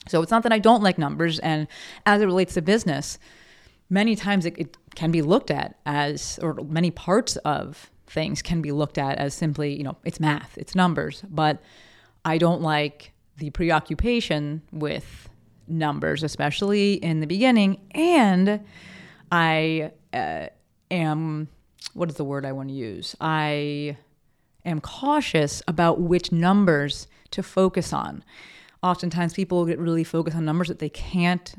So 0.08 0.22
it's 0.22 0.32
not 0.32 0.44
that 0.44 0.54
I 0.54 0.58
don't 0.58 0.82
like 0.82 0.98
numbers. 0.98 1.38
And 1.40 1.68
as 2.06 2.22
it 2.22 2.26
relates 2.28 2.54
to 2.54 2.62
business, 2.62 3.20
many 3.90 4.16
times 4.16 4.46
it, 4.46 4.58
it 4.58 4.78
can 4.96 5.12
be 5.12 5.22
looked 5.22 5.52
at 5.52 5.78
as, 5.86 6.40
or 6.42 6.54
many 6.64 6.92
parts 6.92 7.36
of 7.44 7.92
things 8.08 8.42
can 8.42 8.62
be 8.62 8.72
looked 8.72 8.98
at 8.98 9.18
as 9.18 9.34
simply, 9.34 9.76
you 9.76 9.84
know, 9.84 9.98
it's 10.06 10.22
math, 10.22 10.58
it's 10.58 10.76
numbers. 10.76 11.26
But 11.30 11.62
I 12.24 12.38
don't 12.38 12.62
like 12.62 13.12
the 13.36 13.50
preoccupation 13.50 14.62
with 14.72 15.28
numbers, 15.68 16.24
especially 16.24 16.94
in 16.94 17.20
the 17.20 17.28
beginning. 17.28 17.82
And 17.92 18.62
I 19.30 19.92
uh, 20.14 20.46
am, 20.90 21.50
what 21.96 22.08
is 22.08 22.16
the 22.16 22.24
word 22.24 22.46
I 22.46 22.54
want 22.54 22.70
to 22.70 22.76
use? 22.76 23.14
I 23.20 23.98
am 24.66 24.82
cautious 24.82 25.62
about 25.68 26.00
which 26.00 26.32
numbers 26.32 27.08
to 27.32 27.44
focus 27.44 27.94
on. 27.94 28.24
Oftentimes, 28.84 29.34
people 29.34 29.66
get 29.66 29.80
really 29.80 30.04
focused 30.04 30.36
on 30.36 30.46
numbers 30.46 30.68
that 30.68 30.80
they 30.80 30.90
can't 30.90 31.56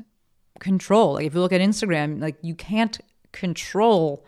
control. 0.59 1.13
Like 1.13 1.25
if 1.25 1.33
you 1.33 1.39
look 1.39 1.53
at 1.53 1.61
Instagram, 1.61 2.21
like 2.21 2.37
you 2.41 2.55
can't 2.55 2.99
control 3.31 4.25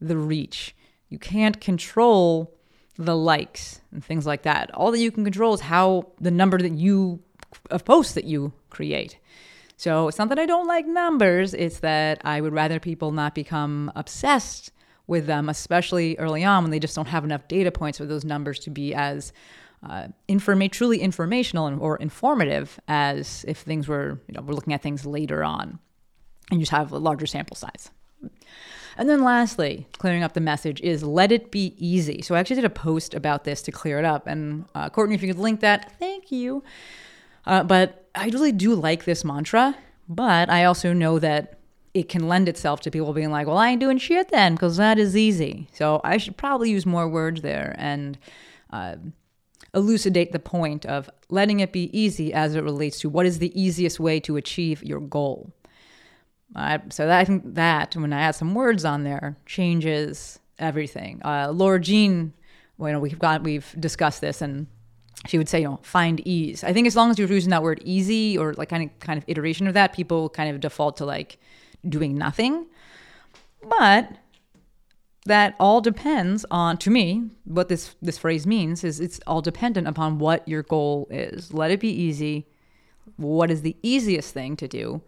the 0.00 0.16
reach, 0.16 0.74
you 1.08 1.18
can't 1.18 1.60
control 1.60 2.54
the 2.96 3.16
likes 3.16 3.80
and 3.92 4.04
things 4.04 4.26
like 4.26 4.42
that. 4.42 4.72
All 4.74 4.90
that 4.90 4.98
you 4.98 5.10
can 5.10 5.24
control 5.24 5.54
is 5.54 5.60
how 5.60 6.12
the 6.20 6.30
number 6.30 6.58
that 6.58 6.72
you 6.72 7.20
of 7.70 7.84
posts 7.84 8.14
that 8.14 8.24
you 8.24 8.52
create. 8.70 9.18
So 9.76 10.08
it's 10.08 10.18
not 10.18 10.28
that 10.28 10.38
I 10.38 10.46
don't 10.46 10.66
like 10.66 10.86
numbers, 10.86 11.54
it's 11.54 11.80
that 11.80 12.20
I 12.24 12.40
would 12.40 12.52
rather 12.52 12.78
people 12.78 13.10
not 13.10 13.34
become 13.34 13.90
obsessed 13.96 14.70
with 15.06 15.26
them, 15.26 15.48
especially 15.48 16.16
early 16.18 16.44
on 16.44 16.64
when 16.64 16.70
they 16.70 16.78
just 16.78 16.96
don't 16.96 17.08
have 17.08 17.24
enough 17.24 17.46
data 17.48 17.70
points 17.70 17.98
for 17.98 18.06
those 18.06 18.24
numbers 18.24 18.58
to 18.60 18.70
be 18.70 18.94
as 18.94 19.32
uh, 19.88 20.08
informa- 20.28 20.70
truly 20.70 21.00
informational 21.00 21.66
and, 21.66 21.80
or 21.80 21.96
informative 21.96 22.80
as 22.88 23.44
if 23.46 23.58
things 23.58 23.86
were, 23.86 24.20
you 24.28 24.34
know, 24.34 24.40
we're 24.40 24.54
looking 24.54 24.72
at 24.72 24.82
things 24.82 25.04
later 25.04 25.44
on 25.44 25.78
and 26.50 26.60
you 26.60 26.64
just 26.64 26.72
have 26.72 26.92
a 26.92 26.98
larger 26.98 27.26
sample 27.26 27.56
size. 27.56 27.90
And 28.96 29.08
then 29.08 29.24
lastly, 29.24 29.86
clearing 29.98 30.22
up 30.22 30.34
the 30.34 30.40
message 30.40 30.80
is 30.80 31.02
let 31.02 31.32
it 31.32 31.50
be 31.50 31.74
easy. 31.78 32.22
So 32.22 32.34
I 32.34 32.38
actually 32.38 32.56
did 32.56 32.64
a 32.64 32.70
post 32.70 33.12
about 33.12 33.44
this 33.44 33.60
to 33.62 33.72
clear 33.72 33.98
it 33.98 34.04
up. 34.04 34.26
And 34.26 34.66
uh, 34.74 34.88
Courtney, 34.88 35.16
if 35.16 35.22
you 35.22 35.28
could 35.28 35.40
link 35.40 35.60
that, 35.60 35.98
thank 35.98 36.30
you. 36.30 36.62
Uh, 37.44 37.64
but 37.64 38.08
I 38.14 38.26
really 38.28 38.52
do 38.52 38.74
like 38.74 39.04
this 39.04 39.24
mantra, 39.24 39.76
but 40.08 40.48
I 40.48 40.64
also 40.64 40.92
know 40.92 41.18
that 41.18 41.58
it 41.94 42.08
can 42.08 42.28
lend 42.28 42.48
itself 42.48 42.80
to 42.80 42.90
people 42.90 43.12
being 43.12 43.30
like, 43.30 43.46
well, 43.46 43.56
I 43.56 43.70
ain't 43.70 43.80
doing 43.80 43.98
shit 43.98 44.28
then 44.28 44.54
because 44.54 44.76
that 44.76 44.98
is 44.98 45.16
easy. 45.16 45.68
So 45.72 46.00
I 46.02 46.16
should 46.16 46.36
probably 46.36 46.70
use 46.70 46.84
more 46.84 47.08
words 47.08 47.40
there 47.40 47.74
and 47.78 48.18
uh, 48.70 48.96
elucidate 49.72 50.32
the 50.32 50.40
point 50.40 50.84
of 50.84 51.08
letting 51.28 51.60
it 51.60 51.72
be 51.72 51.96
easy 51.96 52.32
as 52.32 52.56
it 52.56 52.64
relates 52.64 52.98
to 53.00 53.08
what 53.08 53.26
is 53.26 53.38
the 53.38 53.58
easiest 53.60 54.00
way 54.00 54.18
to 54.20 54.36
achieve 54.36 54.82
your 54.82 55.00
goal. 55.00 55.52
Uh, 56.56 56.78
so 56.88 57.06
that, 57.06 57.20
I 57.20 57.24
think 57.24 57.54
that 57.54 57.94
when 57.94 58.12
I 58.12 58.22
add 58.22 58.34
some 58.34 58.54
words 58.54 58.84
on 58.84 59.04
there 59.04 59.36
changes 59.46 60.40
everything. 60.58 61.20
Uh, 61.24 61.50
Laura 61.52 61.80
Jean, 61.80 62.32
you 62.78 62.92
know, 62.92 62.98
we've 62.98 63.18
got 63.18 63.42
we've 63.42 63.74
discussed 63.78 64.20
this, 64.20 64.42
and 64.42 64.66
she 65.26 65.38
would 65.38 65.48
say, 65.48 65.60
you 65.60 65.68
know, 65.68 65.80
find 65.82 66.26
ease. 66.26 66.62
I 66.62 66.72
think 66.72 66.86
as 66.86 66.94
long 66.94 67.10
as 67.10 67.18
you're 67.18 67.28
using 67.28 67.50
that 67.50 67.62
word 67.62 67.80
easy 67.84 68.36
or 68.36 68.52
like 68.54 68.68
kind 68.68 68.84
of 68.84 68.98
kind 69.00 69.16
of 69.16 69.24
iteration 69.26 69.66
of 69.66 69.74
that, 69.74 69.92
people 69.92 70.28
kind 70.28 70.54
of 70.54 70.60
default 70.60 70.96
to 70.98 71.04
like 71.04 71.38
doing 71.88 72.16
nothing. 72.16 72.66
But 73.62 74.10
that 75.26 75.54
all 75.58 75.80
depends 75.80 76.44
on 76.50 76.76
to 76.78 76.90
me 76.90 77.30
what 77.44 77.68
this 77.68 77.96
this 78.02 78.18
phrase 78.18 78.46
means 78.46 78.84
is 78.84 79.00
it's 79.00 79.20
all 79.26 79.40
dependent 79.40 79.88
upon 79.88 80.18
what 80.18 80.46
your 80.46 80.62
goal 80.62 81.08
is. 81.10 81.52
Let 81.52 81.70
it 81.70 81.80
be 81.80 81.88
easy. 81.88 82.46
What 83.16 83.50
is 83.50 83.62
the 83.62 83.76
easiest 83.82 84.34
thing 84.34 84.56
to 84.56 84.68
do 84.68 85.02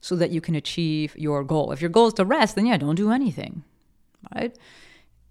so 0.00 0.14
that 0.16 0.30
you 0.30 0.40
can 0.40 0.54
achieve 0.54 1.16
your 1.16 1.42
goal? 1.42 1.72
If 1.72 1.80
your 1.80 1.90
goal 1.90 2.08
is 2.08 2.14
to 2.14 2.24
rest, 2.24 2.54
then 2.54 2.66
yeah, 2.66 2.76
don't 2.76 2.94
do 2.94 3.10
anything. 3.10 3.64
Right? 4.34 4.56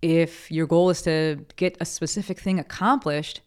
If 0.01 0.51
your 0.51 0.67
goal 0.67 0.89
is 0.89 1.01
to 1.03 1.45
get 1.55 1.77
a 1.79 1.85
specific 1.85 2.39
thing 2.39 2.59
accomplished, 2.59 3.41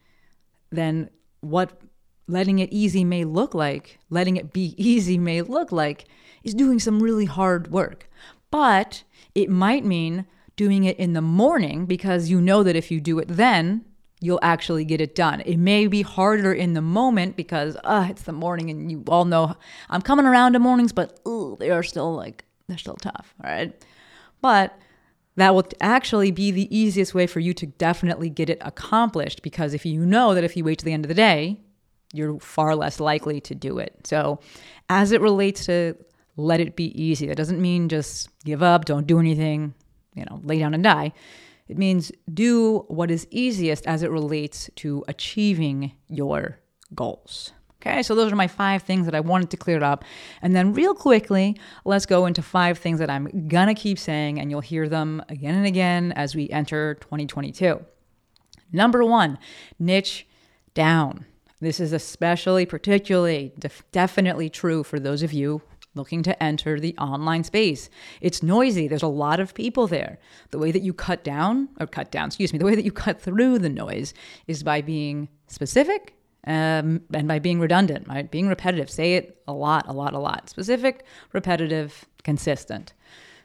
then 0.70 1.10
what 1.40 1.80
letting 2.26 2.58
it 2.60 2.72
easy 2.72 3.04
may 3.04 3.24
look 3.24 3.54
like, 3.54 3.98
letting 4.10 4.36
it 4.36 4.52
be 4.52 4.74
easy 4.78 5.18
may 5.18 5.42
look 5.42 5.70
like 5.70 6.06
is 6.42 6.54
doing 6.54 6.78
some 6.78 7.02
really 7.02 7.24
hard 7.24 7.70
work. 7.70 8.08
But 8.50 9.04
it 9.34 9.50
might 9.50 9.84
mean 9.84 10.26
doing 10.56 10.84
it 10.84 10.98
in 10.98 11.12
the 11.12 11.22
morning 11.22 11.86
because 11.86 12.28
you 12.28 12.40
know 12.40 12.62
that 12.62 12.76
if 12.76 12.90
you 12.90 13.00
do 13.00 13.18
it 13.18 13.28
then, 13.28 13.84
you'll 14.20 14.40
actually 14.42 14.84
get 14.84 15.00
it 15.00 15.14
done. 15.14 15.40
It 15.42 15.56
may 15.56 15.86
be 15.86 16.02
harder 16.02 16.52
in 16.52 16.74
the 16.74 16.82
moment 16.82 17.36
because 17.36 17.76
uh, 17.84 18.08
it's 18.10 18.22
the 18.22 18.32
morning 18.32 18.68
and 18.70 18.90
you 18.90 19.04
all 19.06 19.24
know 19.24 19.56
I'm 19.88 20.02
coming 20.02 20.26
around 20.26 20.54
to 20.54 20.58
mornings, 20.58 20.92
but 20.92 21.20
they 21.58 21.70
are 21.70 21.82
still 21.82 22.14
like, 22.14 22.44
they're 22.66 22.78
still 22.78 22.96
tough, 22.96 23.34
right? 23.42 23.72
But 24.40 24.76
that 25.36 25.54
will 25.54 25.68
actually 25.80 26.32
be 26.32 26.50
the 26.50 26.76
easiest 26.76 27.14
way 27.14 27.28
for 27.28 27.38
you 27.38 27.54
to 27.54 27.66
definitely 27.66 28.28
get 28.28 28.50
it 28.50 28.58
accomplished 28.60 29.42
because 29.42 29.72
if 29.72 29.86
you 29.86 30.04
know 30.04 30.34
that 30.34 30.42
if 30.42 30.56
you 30.56 30.64
wait 30.64 30.80
to 30.80 30.84
the 30.84 30.92
end 30.92 31.04
of 31.04 31.08
the 31.08 31.14
day, 31.14 31.60
you're 32.12 32.40
far 32.40 32.74
less 32.74 32.98
likely 32.98 33.40
to 33.42 33.54
do 33.54 33.78
it. 33.78 33.94
So, 34.04 34.40
as 34.88 35.12
it 35.12 35.20
relates 35.20 35.66
to 35.66 35.94
let 36.38 36.60
it 36.60 36.76
be 36.76 37.00
easy. 37.00 37.26
That 37.26 37.36
doesn't 37.36 37.60
mean 37.60 37.88
just 37.88 38.30
give 38.44 38.62
up, 38.62 38.84
don't 38.84 39.06
do 39.06 39.18
anything, 39.18 39.74
you 40.14 40.24
know, 40.24 40.40
lay 40.44 40.60
down 40.60 40.72
and 40.72 40.84
die. 40.84 41.12
It 41.66 41.76
means 41.76 42.10
do 42.32 42.84
what 42.88 43.10
is 43.10 43.26
easiest 43.30 43.86
as 43.86 44.02
it 44.02 44.10
relates 44.10 44.70
to 44.76 45.04
achieving 45.08 45.92
your 46.08 46.60
goals. 46.94 47.52
Okay, 47.80 48.02
so 48.02 48.14
those 48.14 48.32
are 48.32 48.36
my 48.36 48.46
five 48.46 48.82
things 48.82 49.04
that 49.04 49.14
I 49.14 49.20
wanted 49.20 49.50
to 49.50 49.56
clear 49.56 49.82
up. 49.84 50.04
And 50.40 50.54
then, 50.54 50.72
real 50.72 50.94
quickly, 50.94 51.56
let's 51.84 52.06
go 52.06 52.26
into 52.26 52.42
five 52.42 52.78
things 52.78 52.98
that 52.98 53.10
I'm 53.10 53.46
gonna 53.48 53.74
keep 53.74 53.98
saying, 53.98 54.40
and 54.40 54.50
you'll 54.50 54.60
hear 54.60 54.88
them 54.88 55.22
again 55.28 55.54
and 55.54 55.66
again 55.66 56.12
as 56.12 56.34
we 56.34 56.48
enter 56.50 56.94
2022. 57.00 57.84
Number 58.72 59.04
one, 59.04 59.38
niche 59.78 60.26
down. 60.74 61.26
This 61.60 61.78
is 61.78 61.92
especially, 61.92 62.66
particularly, 62.66 63.52
def- 63.58 63.84
definitely 63.92 64.48
true 64.48 64.82
for 64.82 64.98
those 64.98 65.22
of 65.22 65.32
you 65.32 65.62
looking 65.98 66.22
to 66.22 66.42
enter 66.42 66.80
the 66.80 66.96
online 66.96 67.44
space. 67.44 67.90
It's 68.22 68.42
noisy. 68.42 68.88
There's 68.88 69.02
a 69.02 69.08
lot 69.08 69.40
of 69.40 69.52
people 69.52 69.86
there. 69.86 70.18
The 70.50 70.58
way 70.58 70.72
that 70.72 70.80
you 70.80 70.94
cut 70.94 71.22
down, 71.22 71.68
or 71.78 71.86
cut 71.86 72.10
down, 72.10 72.28
excuse 72.28 72.52
me, 72.52 72.58
the 72.58 72.64
way 72.64 72.74
that 72.74 72.84
you 72.84 72.92
cut 72.92 73.20
through 73.20 73.58
the 73.58 73.68
noise 73.68 74.14
is 74.46 74.62
by 74.62 74.80
being 74.80 75.28
specific 75.48 76.14
um, 76.46 77.02
and 77.12 77.28
by 77.28 77.38
being 77.38 77.60
redundant, 77.60 78.08
right? 78.08 78.30
Being 78.30 78.48
repetitive. 78.48 78.88
Say 78.88 79.16
it 79.16 79.42
a 79.46 79.52
lot, 79.52 79.86
a 79.86 79.92
lot, 79.92 80.14
a 80.14 80.18
lot. 80.18 80.48
Specific, 80.48 81.04
repetitive, 81.34 82.06
consistent. 82.24 82.94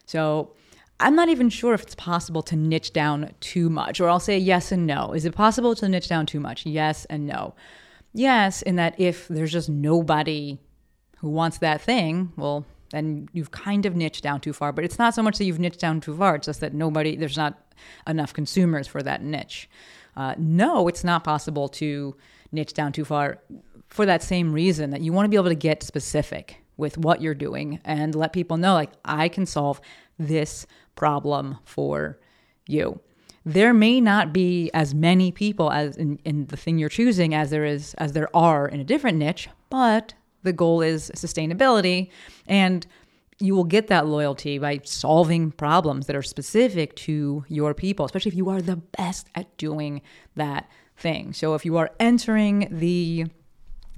So 0.06 0.54
I'm 1.00 1.16
not 1.16 1.28
even 1.28 1.50
sure 1.50 1.74
if 1.74 1.82
it's 1.82 1.94
possible 1.94 2.42
to 2.44 2.56
niche 2.56 2.92
down 2.92 3.34
too 3.40 3.68
much, 3.68 4.00
or 4.00 4.08
I'll 4.08 4.20
say 4.20 4.38
yes 4.38 4.72
and 4.72 4.86
no. 4.86 5.12
Is 5.12 5.24
it 5.24 5.34
possible 5.34 5.74
to 5.74 5.88
niche 5.88 6.08
down 6.08 6.26
too 6.26 6.40
much? 6.40 6.64
Yes 6.64 7.04
and 7.06 7.26
no. 7.26 7.54
Yes, 8.12 8.62
in 8.62 8.76
that 8.76 8.98
if 8.98 9.26
there's 9.26 9.50
just 9.50 9.68
nobody 9.68 10.60
who 11.24 11.30
wants 11.30 11.58
that 11.58 11.80
thing, 11.80 12.30
well, 12.36 12.66
then 12.90 13.28
you've 13.32 13.50
kind 13.50 13.86
of 13.86 13.96
niched 13.96 14.22
down 14.22 14.40
too 14.40 14.52
far. 14.52 14.72
But 14.72 14.84
it's 14.84 14.98
not 14.98 15.14
so 15.14 15.22
much 15.22 15.38
that 15.38 15.44
you've 15.44 15.58
niched 15.58 15.80
down 15.80 16.02
too 16.02 16.14
far, 16.14 16.36
it's 16.36 16.46
just 16.46 16.60
that 16.60 16.74
nobody, 16.74 17.16
there's 17.16 17.38
not 17.38 17.58
enough 18.06 18.34
consumers 18.34 18.86
for 18.86 19.02
that 19.02 19.22
niche. 19.22 19.68
Uh, 20.16 20.34
no, 20.36 20.86
it's 20.86 21.02
not 21.02 21.24
possible 21.24 21.68
to 21.68 22.14
niche 22.52 22.74
down 22.74 22.92
too 22.92 23.06
far 23.06 23.38
for 23.88 24.04
that 24.04 24.22
same 24.22 24.52
reason 24.52 24.90
that 24.90 25.00
you 25.00 25.14
want 25.14 25.24
to 25.24 25.30
be 25.30 25.36
able 25.36 25.48
to 25.48 25.54
get 25.54 25.82
specific 25.82 26.58
with 26.76 26.98
what 26.98 27.22
you're 27.22 27.34
doing 27.34 27.80
and 27.84 28.14
let 28.14 28.34
people 28.34 28.58
know, 28.58 28.74
like, 28.74 28.92
I 29.04 29.28
can 29.28 29.46
solve 29.46 29.80
this 30.18 30.66
problem 30.94 31.58
for 31.64 32.18
you. 32.66 33.00
There 33.46 33.72
may 33.72 34.00
not 34.00 34.32
be 34.32 34.70
as 34.74 34.94
many 34.94 35.32
people 35.32 35.72
as 35.72 35.96
in, 35.96 36.18
in 36.24 36.46
the 36.46 36.56
thing 36.56 36.78
you're 36.78 36.88
choosing 36.88 37.34
as 37.34 37.50
there 37.50 37.64
is 37.64 37.94
as 37.94 38.12
there 38.12 38.34
are 38.36 38.68
in 38.68 38.80
a 38.80 38.84
different 38.84 39.18
niche, 39.18 39.48
but 39.70 40.14
the 40.44 40.52
goal 40.52 40.80
is 40.80 41.10
sustainability 41.14 42.10
and 42.46 42.86
you 43.40 43.54
will 43.54 43.64
get 43.64 43.88
that 43.88 44.06
loyalty 44.06 44.58
by 44.58 44.80
solving 44.84 45.50
problems 45.50 46.06
that 46.06 46.14
are 46.14 46.22
specific 46.22 46.94
to 46.94 47.44
your 47.48 47.74
people, 47.74 48.06
especially 48.06 48.30
if 48.30 48.36
you 48.36 48.48
are 48.48 48.62
the 48.62 48.76
best 48.76 49.28
at 49.34 49.56
doing 49.56 50.00
that 50.36 50.70
thing. 50.96 51.32
So 51.32 51.54
if 51.54 51.64
you 51.64 51.76
are 51.76 51.90
entering 51.98 52.68
the 52.70 53.26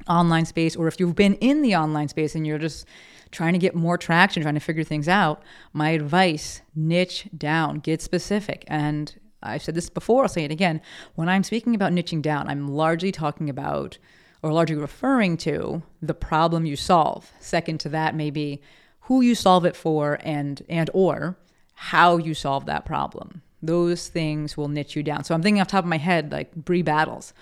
online 0.08 0.46
space 0.46 0.74
or 0.74 0.88
if 0.88 0.98
you've 0.98 1.14
been 1.14 1.34
in 1.34 1.62
the 1.62 1.76
online 1.76 2.08
space 2.08 2.34
and 2.34 2.46
you're 2.46 2.58
just 2.58 2.86
trying 3.30 3.52
to 3.52 3.58
get 3.58 3.74
more 3.74 3.98
traction, 3.98 4.42
trying 4.42 4.54
to 4.54 4.60
figure 4.60 4.84
things 4.84 5.08
out, 5.08 5.42
my 5.72 5.90
advice 5.90 6.62
niche 6.74 7.28
down, 7.36 7.80
get 7.80 8.00
specific. 8.00 8.64
And 8.68 9.14
I've 9.42 9.62
said 9.62 9.74
this 9.74 9.90
before, 9.90 10.22
I'll 10.22 10.28
say 10.28 10.44
it 10.44 10.50
again. 10.50 10.80
When 11.14 11.28
I'm 11.28 11.42
speaking 11.42 11.74
about 11.74 11.92
niching 11.92 12.22
down, 12.22 12.48
I'm 12.48 12.68
largely 12.68 13.12
talking 13.12 13.50
about 13.50 13.98
or 14.43 14.52
largely 14.52 14.76
referring 14.76 15.37
to 15.38 15.83
the 16.02 16.14
problem 16.14 16.66
you 16.66 16.76
solve. 16.76 17.33
Second 17.40 17.81
to 17.81 17.88
that, 17.90 18.14
maybe 18.14 18.62
who 19.00 19.21
you 19.21 19.35
solve 19.35 19.64
it 19.64 19.76
for 19.76 20.19
and 20.23 20.62
and 20.69 20.90
or 20.93 21.37
how 21.75 22.16
you 22.16 22.35
solve 22.35 22.66
that 22.66 22.85
problem. 22.85 23.43
Those 23.62 24.09
things 24.09 24.57
will 24.57 24.69
niche 24.69 24.97
you 24.97 25.02
down. 25.02 25.25
So 25.25 25.35
I'm 25.35 25.43
thinking 25.43 25.61
off 25.61 25.69
top 25.69 25.85
of 25.85 25.88
my 25.88 25.99
head 25.99 26.33
like 26.33 26.55
Brie 26.55 26.83
Battles, 26.83 27.33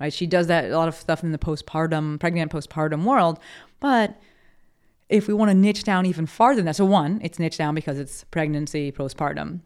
right? 0.00 0.12
She 0.12 0.26
does 0.26 0.46
that 0.46 0.66
a 0.66 0.76
lot 0.76 0.88
of 0.88 0.94
stuff 0.94 1.22
in 1.22 1.32
the 1.32 1.38
postpartum, 1.38 2.18
pregnant 2.18 2.50
postpartum 2.52 3.04
world, 3.04 3.38
but 3.80 4.20
if 5.08 5.28
we 5.28 5.34
want 5.34 5.50
to 5.50 5.54
niche 5.54 5.84
down 5.84 6.06
even 6.06 6.26
farther 6.26 6.56
than 6.56 6.66
that, 6.66 6.76
so 6.76 6.84
one, 6.84 7.20
it's 7.22 7.38
niche 7.38 7.56
down 7.56 7.74
because 7.74 7.98
it's 7.98 8.24
pregnancy, 8.24 8.90
postpartum. 8.90 9.60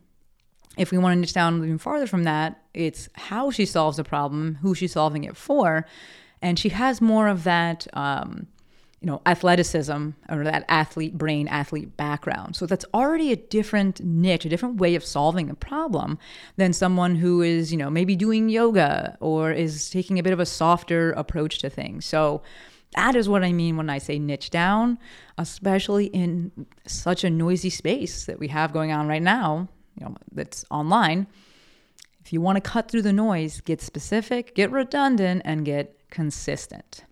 If 0.76 0.90
we 0.90 0.98
want 0.98 1.14
to 1.14 1.20
niche 1.20 1.32
down 1.32 1.58
even 1.58 1.78
farther 1.78 2.06
from 2.06 2.24
that, 2.24 2.62
it's 2.74 3.08
how 3.14 3.50
she 3.50 3.64
solves 3.66 3.96
the 3.96 4.04
problem, 4.04 4.58
who 4.62 4.74
she's 4.74 4.92
solving 4.92 5.24
it 5.24 5.36
for, 5.36 5.86
and 6.42 6.58
she 6.58 6.70
has 6.70 7.00
more 7.00 7.28
of 7.28 7.44
that 7.44 7.86
um, 7.92 8.46
you 9.00 9.06
know 9.06 9.20
athleticism 9.26 10.10
or 10.28 10.44
that 10.44 10.64
athlete 10.68 11.16
brain 11.16 11.48
athlete 11.48 11.96
background 11.96 12.54
so 12.54 12.66
that's 12.66 12.84
already 12.92 13.32
a 13.32 13.36
different 13.36 14.02
niche 14.04 14.44
a 14.44 14.48
different 14.48 14.76
way 14.76 14.94
of 14.94 15.04
solving 15.04 15.48
a 15.48 15.54
problem 15.54 16.18
than 16.56 16.72
someone 16.72 17.16
who 17.16 17.42
is 17.42 17.72
you 17.72 17.78
know 17.78 17.90
maybe 17.90 18.14
doing 18.14 18.48
yoga 18.48 19.16
or 19.20 19.52
is 19.52 19.90
taking 19.90 20.18
a 20.18 20.22
bit 20.22 20.32
of 20.32 20.40
a 20.40 20.46
softer 20.46 21.12
approach 21.12 21.58
to 21.58 21.70
things 21.70 22.04
so 22.04 22.42
that 22.96 23.14
is 23.14 23.28
what 23.28 23.44
I 23.44 23.52
mean 23.52 23.76
when 23.76 23.88
I 23.88 23.98
say 23.98 24.18
niche 24.18 24.50
down, 24.50 24.98
especially 25.38 26.06
in 26.06 26.66
such 26.86 27.22
a 27.22 27.30
noisy 27.30 27.70
space 27.70 28.26
that 28.26 28.38
we 28.38 28.48
have 28.48 28.72
going 28.72 28.90
on 28.90 29.06
right 29.06 29.22
now, 29.22 29.68
you 29.96 30.06
know, 30.06 30.16
that's 30.32 30.64
online. 30.70 31.26
If 32.24 32.32
you 32.32 32.40
want 32.40 32.56
to 32.56 32.60
cut 32.60 32.90
through 32.90 33.02
the 33.02 33.12
noise, 33.12 33.60
get 33.60 33.80
specific, 33.80 34.54
get 34.54 34.70
redundant, 34.70 35.42
and 35.44 35.64
get 35.64 35.99
consistent. 36.10 37.04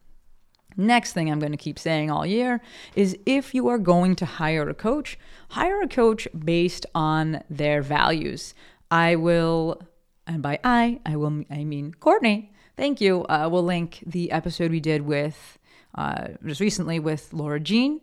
Next 0.77 1.13
thing 1.13 1.31
I'm 1.31 1.41
going 1.41 1.53
to 1.53 1.59
keep 1.59 1.79
saying 1.79 2.11
all 2.11 2.25
year 2.25 2.61
is 2.95 3.19
if 3.27 3.53
you 3.55 3.67
are 3.69 3.79
going 3.79 4.15
to 4.17 4.25
hire 4.25 4.69
a 4.69 4.75
coach, 4.75 5.19
hire 5.51 5.81
a 5.83 5.89
coach 5.89 6.29
based 6.39 6.87
on 6.95 7.43
their 7.51 7.83
values. 7.83 8.55
I 8.91 9.17
will, 9.17 9.83
and 10.27 10.41
by 10.41 10.61
I, 10.63 11.01
I 11.05 11.17
will, 11.17 11.45
I 11.51 11.65
mean 11.65 11.95
Courtney. 11.95 12.53
Thank 12.77 13.01
you. 13.01 13.25
Uh, 13.25 13.49
we'll 13.51 13.65
link 13.65 14.05
the 14.07 14.31
episode 14.31 14.71
we 14.71 14.79
did 14.79 15.03
with 15.03 15.59
uh, 15.97 16.29
just 16.47 16.61
recently 16.61 17.01
with 17.01 17.33
Laura 17.33 17.59
Jean, 17.59 18.01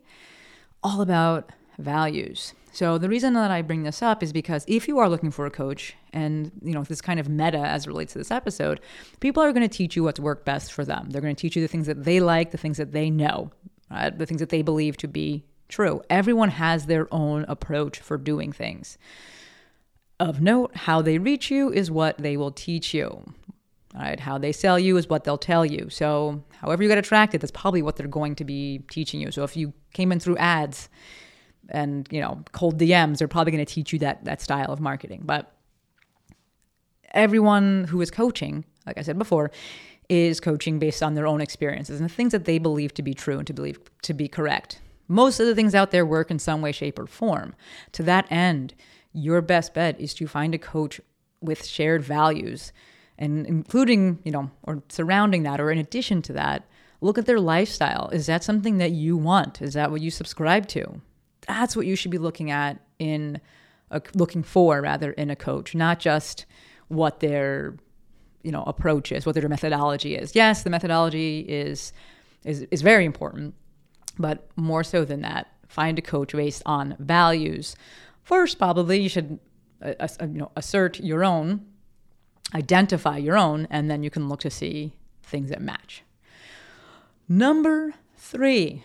all 0.83 0.99
about 0.99 1.51
values. 1.79 2.53
So 2.75 2.97
the 2.97 3.07
reason 3.07 3.35
that 3.35 3.51
I 3.51 3.61
bring 3.61 3.83
this 3.83 4.01
up 4.01 4.21
is 4.21 4.33
because 4.33 4.65
if 4.67 4.85
you 4.89 4.99
are 4.99 5.07
looking 5.07 5.31
for 5.31 5.45
a 5.45 5.49
coach, 5.49 5.95
and 6.11 6.51
you 6.61 6.73
know 6.73 6.83
this 6.83 6.99
kind 6.99 7.21
of 7.21 7.29
meta 7.29 7.59
as 7.59 7.85
it 7.85 7.87
relates 7.87 8.11
to 8.13 8.19
this 8.19 8.31
episode, 8.31 8.81
people 9.21 9.41
are 9.41 9.53
going 9.53 9.67
to 9.67 9.73
teach 9.73 9.95
you 9.95 10.03
what's 10.03 10.19
worked 10.19 10.43
best 10.43 10.73
for 10.73 10.83
them. 10.83 11.09
They're 11.09 11.21
going 11.21 11.33
to 11.33 11.39
teach 11.39 11.55
you 11.55 11.61
the 11.61 11.69
things 11.69 11.87
that 11.87 12.03
they 12.03 12.19
like, 12.19 12.51
the 12.51 12.57
things 12.57 12.75
that 12.75 12.91
they 12.91 13.09
know, 13.09 13.49
right? 13.89 14.15
the 14.17 14.25
things 14.25 14.41
that 14.41 14.49
they 14.49 14.61
believe 14.61 14.97
to 14.97 15.07
be 15.07 15.45
true. 15.69 16.01
Everyone 16.09 16.49
has 16.49 16.87
their 16.87 17.07
own 17.13 17.45
approach 17.47 17.99
for 17.99 18.17
doing 18.17 18.51
things. 18.51 18.97
Of 20.19 20.41
note, 20.41 20.75
how 20.75 21.01
they 21.01 21.17
reach 21.17 21.49
you 21.49 21.71
is 21.71 21.89
what 21.89 22.17
they 22.17 22.35
will 22.35 22.51
teach 22.51 22.93
you. 22.93 23.23
Right? 23.93 24.19
How 24.19 24.37
they 24.37 24.51
sell 24.51 24.77
you 24.77 24.97
is 24.97 25.07
what 25.07 25.23
they'll 25.23 25.37
tell 25.37 25.65
you. 25.65 25.89
So, 25.89 26.43
however 26.59 26.83
you 26.83 26.89
get 26.89 26.97
attracted, 26.97 27.39
that's 27.39 27.51
probably 27.51 27.81
what 27.81 27.95
they're 27.95 28.07
going 28.07 28.35
to 28.35 28.43
be 28.43 28.79
teaching 28.89 29.21
you. 29.21 29.31
So, 29.31 29.45
if 29.45 29.55
you 29.55 29.71
came 29.93 30.11
in 30.11 30.19
through 30.19 30.35
ads, 30.35 30.89
and 31.69 32.07
you 32.11 32.21
know 32.21 32.43
cold 32.51 32.79
DMs 32.79 33.21
are 33.21 33.27
probably 33.27 33.51
going 33.51 33.65
to 33.65 33.73
teach 33.73 33.93
you 33.93 33.99
that 33.99 34.25
that 34.25 34.41
style 34.41 34.71
of 34.71 34.79
marketing. 34.79 35.21
But 35.25 35.51
everyone 37.11 37.85
who 37.85 38.01
is 38.01 38.11
coaching, 38.11 38.65
like 38.85 38.97
I 38.97 39.01
said 39.01 39.17
before, 39.17 39.51
is 40.09 40.39
coaching 40.39 40.79
based 40.79 41.01
on 41.01 41.15
their 41.15 41.27
own 41.27 41.41
experiences 41.41 41.99
and 41.99 42.09
the 42.09 42.13
things 42.13 42.31
that 42.31 42.45
they 42.45 42.59
believe 42.59 42.93
to 42.95 43.01
be 43.01 43.13
true 43.13 43.37
and 43.37 43.47
to 43.47 43.53
believe 43.53 43.79
to 44.03 44.13
be 44.13 44.27
correct. 44.27 44.81
Most 45.07 45.39
of 45.39 45.45
the 45.45 45.55
things 45.55 45.75
out 45.75 45.91
there 45.91 46.05
work 46.05 46.31
in 46.31 46.39
some 46.39 46.61
way, 46.61 46.71
shape, 46.71 46.97
or 46.97 47.05
form. 47.05 47.55
To 47.93 48.03
that 48.03 48.31
end, 48.31 48.73
your 49.13 49.41
best 49.41 49.73
bet 49.73 49.99
is 49.99 50.13
to 50.15 50.27
find 50.27 50.55
a 50.55 50.59
coach 50.59 50.99
with 51.41 51.65
shared 51.65 52.03
values 52.03 52.73
and 53.17 53.45
including, 53.45 54.19
you 54.23 54.31
know, 54.31 54.51
or 54.63 54.83
surrounding 54.89 55.43
that 55.43 55.61
or 55.61 55.71
in 55.71 55.77
addition 55.77 56.21
to 56.23 56.33
that, 56.33 56.67
look 57.01 57.17
at 57.17 57.25
their 57.25 57.39
lifestyle. 57.39 58.09
Is 58.09 58.25
that 58.25 58.43
something 58.43 58.77
that 58.79 58.91
you 58.91 59.15
want? 59.15 59.61
Is 59.61 59.73
that 59.73 59.91
what 59.91 60.01
you 60.01 60.11
subscribe 60.11 60.67
to? 60.69 61.01
That's 61.47 61.75
what 61.75 61.85
you 61.85 61.95
should 61.95 62.11
be 62.11 62.17
looking 62.17 62.51
at 62.51 62.79
in 62.99 63.41
a, 63.91 64.01
looking 64.13 64.43
for 64.43 64.81
rather 64.81 65.11
in 65.11 65.29
a 65.29 65.35
coach, 65.35 65.75
not 65.75 65.99
just 65.99 66.45
what 66.87 67.19
their 67.19 67.75
you 68.43 68.51
know 68.51 68.63
approach 68.63 69.11
is, 69.11 69.25
what 69.25 69.35
their 69.35 69.49
methodology 69.49 70.15
is. 70.15 70.35
Yes, 70.35 70.63
the 70.63 70.69
methodology 70.69 71.39
is 71.39 71.93
is 72.43 72.61
is 72.71 72.81
very 72.81 73.05
important, 73.05 73.55
but 74.17 74.47
more 74.55 74.83
so 74.83 75.05
than 75.05 75.21
that, 75.21 75.47
find 75.67 75.97
a 75.97 76.01
coach 76.01 76.31
based 76.31 76.61
on 76.65 76.95
values. 76.99 77.75
First, 78.23 78.57
probably 78.57 78.99
you 79.01 79.09
should 79.09 79.39
uh, 79.81 79.93
uh, 79.99 80.07
you 80.21 80.39
know 80.39 80.51
assert 80.55 80.99
your 80.99 81.23
own, 81.23 81.65
identify 82.53 83.17
your 83.17 83.37
own, 83.37 83.67
and 83.69 83.89
then 83.89 84.03
you 84.03 84.09
can 84.09 84.29
look 84.29 84.41
to 84.41 84.49
see 84.49 84.93
things 85.23 85.49
that 85.49 85.61
match. 85.61 86.03
Number 87.27 87.95
three, 88.15 88.83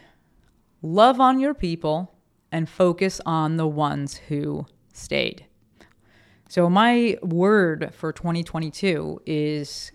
love 0.80 1.20
on 1.20 1.38
your 1.38 1.52
people 1.52 2.14
and 2.52 2.68
focus 2.68 3.20
on 3.24 3.56
the 3.56 3.66
ones 3.66 4.16
who 4.28 4.66
stayed. 4.92 5.44
So, 6.48 6.68
my 6.68 7.16
word 7.22 7.94
for 7.94 8.12
2022 8.12 9.22
is 9.24 9.92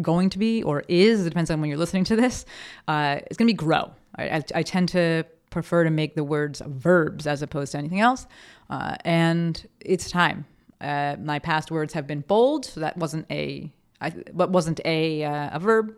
going 0.00 0.30
to 0.30 0.38
be, 0.38 0.62
or 0.62 0.82
is, 0.88 1.20
it 1.20 1.28
depends 1.28 1.50
on 1.50 1.60
when 1.60 1.68
you're 1.68 1.78
listening 1.78 2.04
to 2.04 2.16
this, 2.16 2.46
uh, 2.88 3.20
it's 3.26 3.36
going 3.36 3.48
to 3.48 3.52
be 3.52 3.56
grow. 3.56 3.92
I, 4.16 4.36
I, 4.36 4.42
I 4.56 4.62
tend 4.62 4.88
to 4.90 5.24
prefer 5.50 5.84
to 5.84 5.90
make 5.90 6.14
the 6.14 6.24
words 6.24 6.62
verbs 6.66 7.26
as 7.26 7.42
opposed 7.42 7.72
to 7.72 7.78
anything 7.78 8.00
else. 8.00 8.26
Uh, 8.70 8.96
and 9.04 9.66
it's 9.80 10.10
time. 10.10 10.46
Uh, 10.80 11.16
my 11.20 11.38
past 11.38 11.70
words 11.70 11.92
have 11.92 12.06
been 12.06 12.20
bold, 12.20 12.64
so 12.64 12.80
that 12.80 12.96
wasn't 12.96 13.26
a, 13.30 13.70
I, 14.00 14.12
wasn't 14.32 14.80
a 14.86 15.24
uh, 15.24 15.50
a 15.52 15.58
verb. 15.58 15.94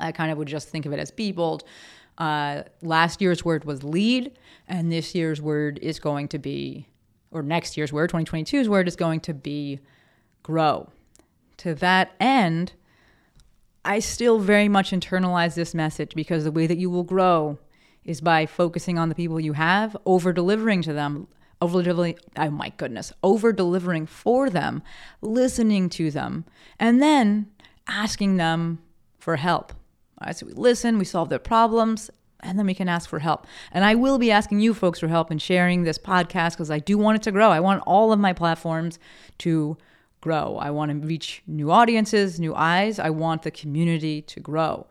I 0.00 0.10
kind 0.10 0.32
of 0.32 0.38
would 0.38 0.48
just 0.48 0.68
think 0.68 0.86
of 0.86 0.92
it 0.92 0.98
as 0.98 1.12
be 1.12 1.30
bold. 1.30 1.62
Uh, 2.22 2.62
last 2.82 3.20
year's 3.20 3.44
word 3.44 3.64
was 3.64 3.82
lead, 3.82 4.30
and 4.68 4.92
this 4.92 5.12
year's 5.12 5.42
word 5.42 5.76
is 5.82 5.98
going 5.98 6.28
to 6.28 6.38
be, 6.38 6.86
or 7.32 7.42
next 7.42 7.76
year's 7.76 7.92
word, 7.92 8.12
2022's 8.12 8.68
word 8.68 8.86
is 8.86 8.94
going 8.94 9.18
to 9.18 9.34
be 9.34 9.80
grow. 10.44 10.88
To 11.56 11.74
that 11.74 12.12
end, 12.20 12.74
I 13.84 13.98
still 13.98 14.38
very 14.38 14.68
much 14.68 14.92
internalize 14.92 15.56
this 15.56 15.74
message 15.74 16.14
because 16.14 16.44
the 16.44 16.52
way 16.52 16.68
that 16.68 16.78
you 16.78 16.90
will 16.90 17.02
grow 17.02 17.58
is 18.04 18.20
by 18.20 18.46
focusing 18.46 19.00
on 19.00 19.08
the 19.08 19.16
people 19.16 19.40
you 19.40 19.54
have, 19.54 19.96
over 20.06 20.32
delivering 20.32 20.82
to 20.82 20.92
them, 20.92 21.26
over 21.60 21.82
delivering, 21.82 22.20
oh 22.36 22.50
my 22.50 22.68
goodness, 22.76 23.12
over 23.24 23.52
delivering 23.52 24.06
for 24.06 24.48
them, 24.48 24.80
listening 25.22 25.88
to 25.88 26.12
them, 26.12 26.44
and 26.78 27.02
then 27.02 27.50
asking 27.88 28.36
them 28.36 28.78
for 29.18 29.34
help. 29.34 29.72
All 30.22 30.26
right, 30.26 30.36
so 30.36 30.46
we 30.46 30.52
listen, 30.52 30.98
we 30.98 31.04
solve 31.04 31.30
their 31.30 31.40
problems, 31.40 32.08
and 32.44 32.56
then 32.56 32.66
we 32.66 32.74
can 32.74 32.88
ask 32.88 33.10
for 33.10 33.18
help. 33.18 33.44
And 33.72 33.84
I 33.84 33.96
will 33.96 34.18
be 34.18 34.30
asking 34.30 34.60
you 34.60 34.72
folks 34.72 35.00
for 35.00 35.08
help 35.08 35.32
in 35.32 35.38
sharing 35.38 35.82
this 35.82 35.98
podcast 35.98 36.52
because 36.52 36.70
I 36.70 36.78
do 36.78 36.96
want 36.96 37.16
it 37.16 37.22
to 37.22 37.32
grow. 37.32 37.50
I 37.50 37.58
want 37.58 37.82
all 37.86 38.12
of 38.12 38.20
my 38.20 38.32
platforms 38.32 39.00
to 39.38 39.76
grow. 40.20 40.58
I 40.58 40.70
want 40.70 40.92
to 40.92 41.06
reach 41.06 41.42
new 41.48 41.72
audiences, 41.72 42.38
new 42.38 42.54
eyes. 42.54 43.00
I 43.00 43.10
want 43.10 43.42
the 43.42 43.50
community 43.50 44.22
to 44.22 44.38
grow. 44.38 44.86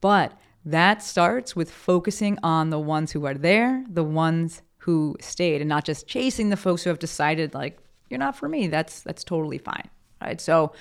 But 0.00 0.38
that 0.64 1.02
starts 1.02 1.56
with 1.56 1.68
focusing 1.68 2.38
on 2.44 2.70
the 2.70 2.78
ones 2.78 3.10
who 3.10 3.26
are 3.26 3.34
there, 3.34 3.84
the 3.88 4.04
ones 4.04 4.62
who 4.78 5.16
stayed, 5.20 5.60
and 5.60 5.68
not 5.68 5.84
just 5.84 6.06
chasing 6.06 6.50
the 6.50 6.56
folks 6.56 6.84
who 6.84 6.90
have 6.90 7.00
decided 7.00 7.54
like 7.54 7.78
you're 8.08 8.18
not 8.18 8.36
for 8.36 8.48
me. 8.48 8.68
That's 8.68 9.00
that's 9.00 9.24
totally 9.24 9.58
fine, 9.58 9.90
right? 10.22 10.40
So 10.40 10.72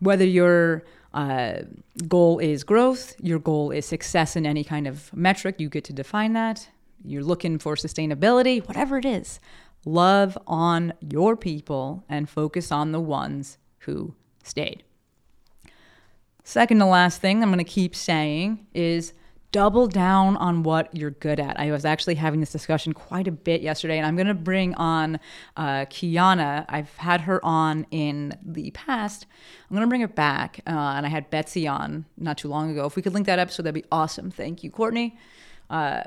whether 0.00 0.24
your 0.24 0.84
uh, 1.16 1.62
goal 2.06 2.38
is 2.38 2.62
growth, 2.62 3.16
your 3.22 3.38
goal 3.38 3.70
is 3.70 3.86
success 3.86 4.36
in 4.36 4.44
any 4.44 4.62
kind 4.62 4.86
of 4.86 5.12
metric, 5.16 5.56
you 5.58 5.70
get 5.70 5.82
to 5.84 5.94
define 5.94 6.34
that. 6.34 6.68
You're 7.02 7.24
looking 7.24 7.58
for 7.58 7.74
sustainability, 7.74 8.66
whatever 8.68 8.98
it 8.98 9.06
is. 9.06 9.40
Love 9.86 10.36
on 10.46 10.92
your 11.00 11.34
people 11.34 12.04
and 12.06 12.28
focus 12.28 12.70
on 12.70 12.92
the 12.92 13.00
ones 13.00 13.56
who 13.80 14.14
stayed. 14.42 14.82
Second 16.44 16.80
to 16.80 16.86
last 16.86 17.20
thing 17.22 17.42
I'm 17.42 17.48
going 17.48 17.64
to 17.64 17.64
keep 17.64 17.96
saying 17.96 18.66
is 18.74 19.14
double 19.56 19.86
down 19.86 20.36
on 20.36 20.62
what 20.64 20.94
you're 20.94 21.12
good 21.12 21.40
at. 21.40 21.58
I 21.58 21.70
was 21.70 21.86
actually 21.86 22.16
having 22.16 22.40
this 22.40 22.52
discussion 22.52 22.92
quite 22.92 23.26
a 23.26 23.32
bit 23.32 23.62
yesterday, 23.62 23.96
and 23.96 24.04
I'm 24.06 24.14
going 24.14 24.26
to 24.26 24.34
bring 24.34 24.74
on 24.74 25.18
uh, 25.56 25.86
Kiana. 25.86 26.66
I've 26.68 26.94
had 26.98 27.22
her 27.22 27.42
on 27.42 27.86
in 27.90 28.36
the 28.44 28.70
past. 28.72 29.24
I'm 29.70 29.74
going 29.74 29.86
to 29.86 29.88
bring 29.88 30.02
her 30.02 30.08
back, 30.08 30.60
uh, 30.66 30.72
and 30.72 31.06
I 31.06 31.08
had 31.08 31.30
Betsy 31.30 31.66
on 31.66 32.04
not 32.18 32.36
too 32.36 32.48
long 32.48 32.70
ago. 32.70 32.84
If 32.84 32.96
we 32.96 33.02
could 33.02 33.14
link 33.14 33.24
that 33.28 33.38
episode, 33.38 33.62
that'd 33.62 33.82
be 33.82 33.88
awesome. 33.90 34.30
Thank 34.30 34.62
you, 34.62 34.70
Courtney. 34.70 35.16
Uh, 35.70 36.02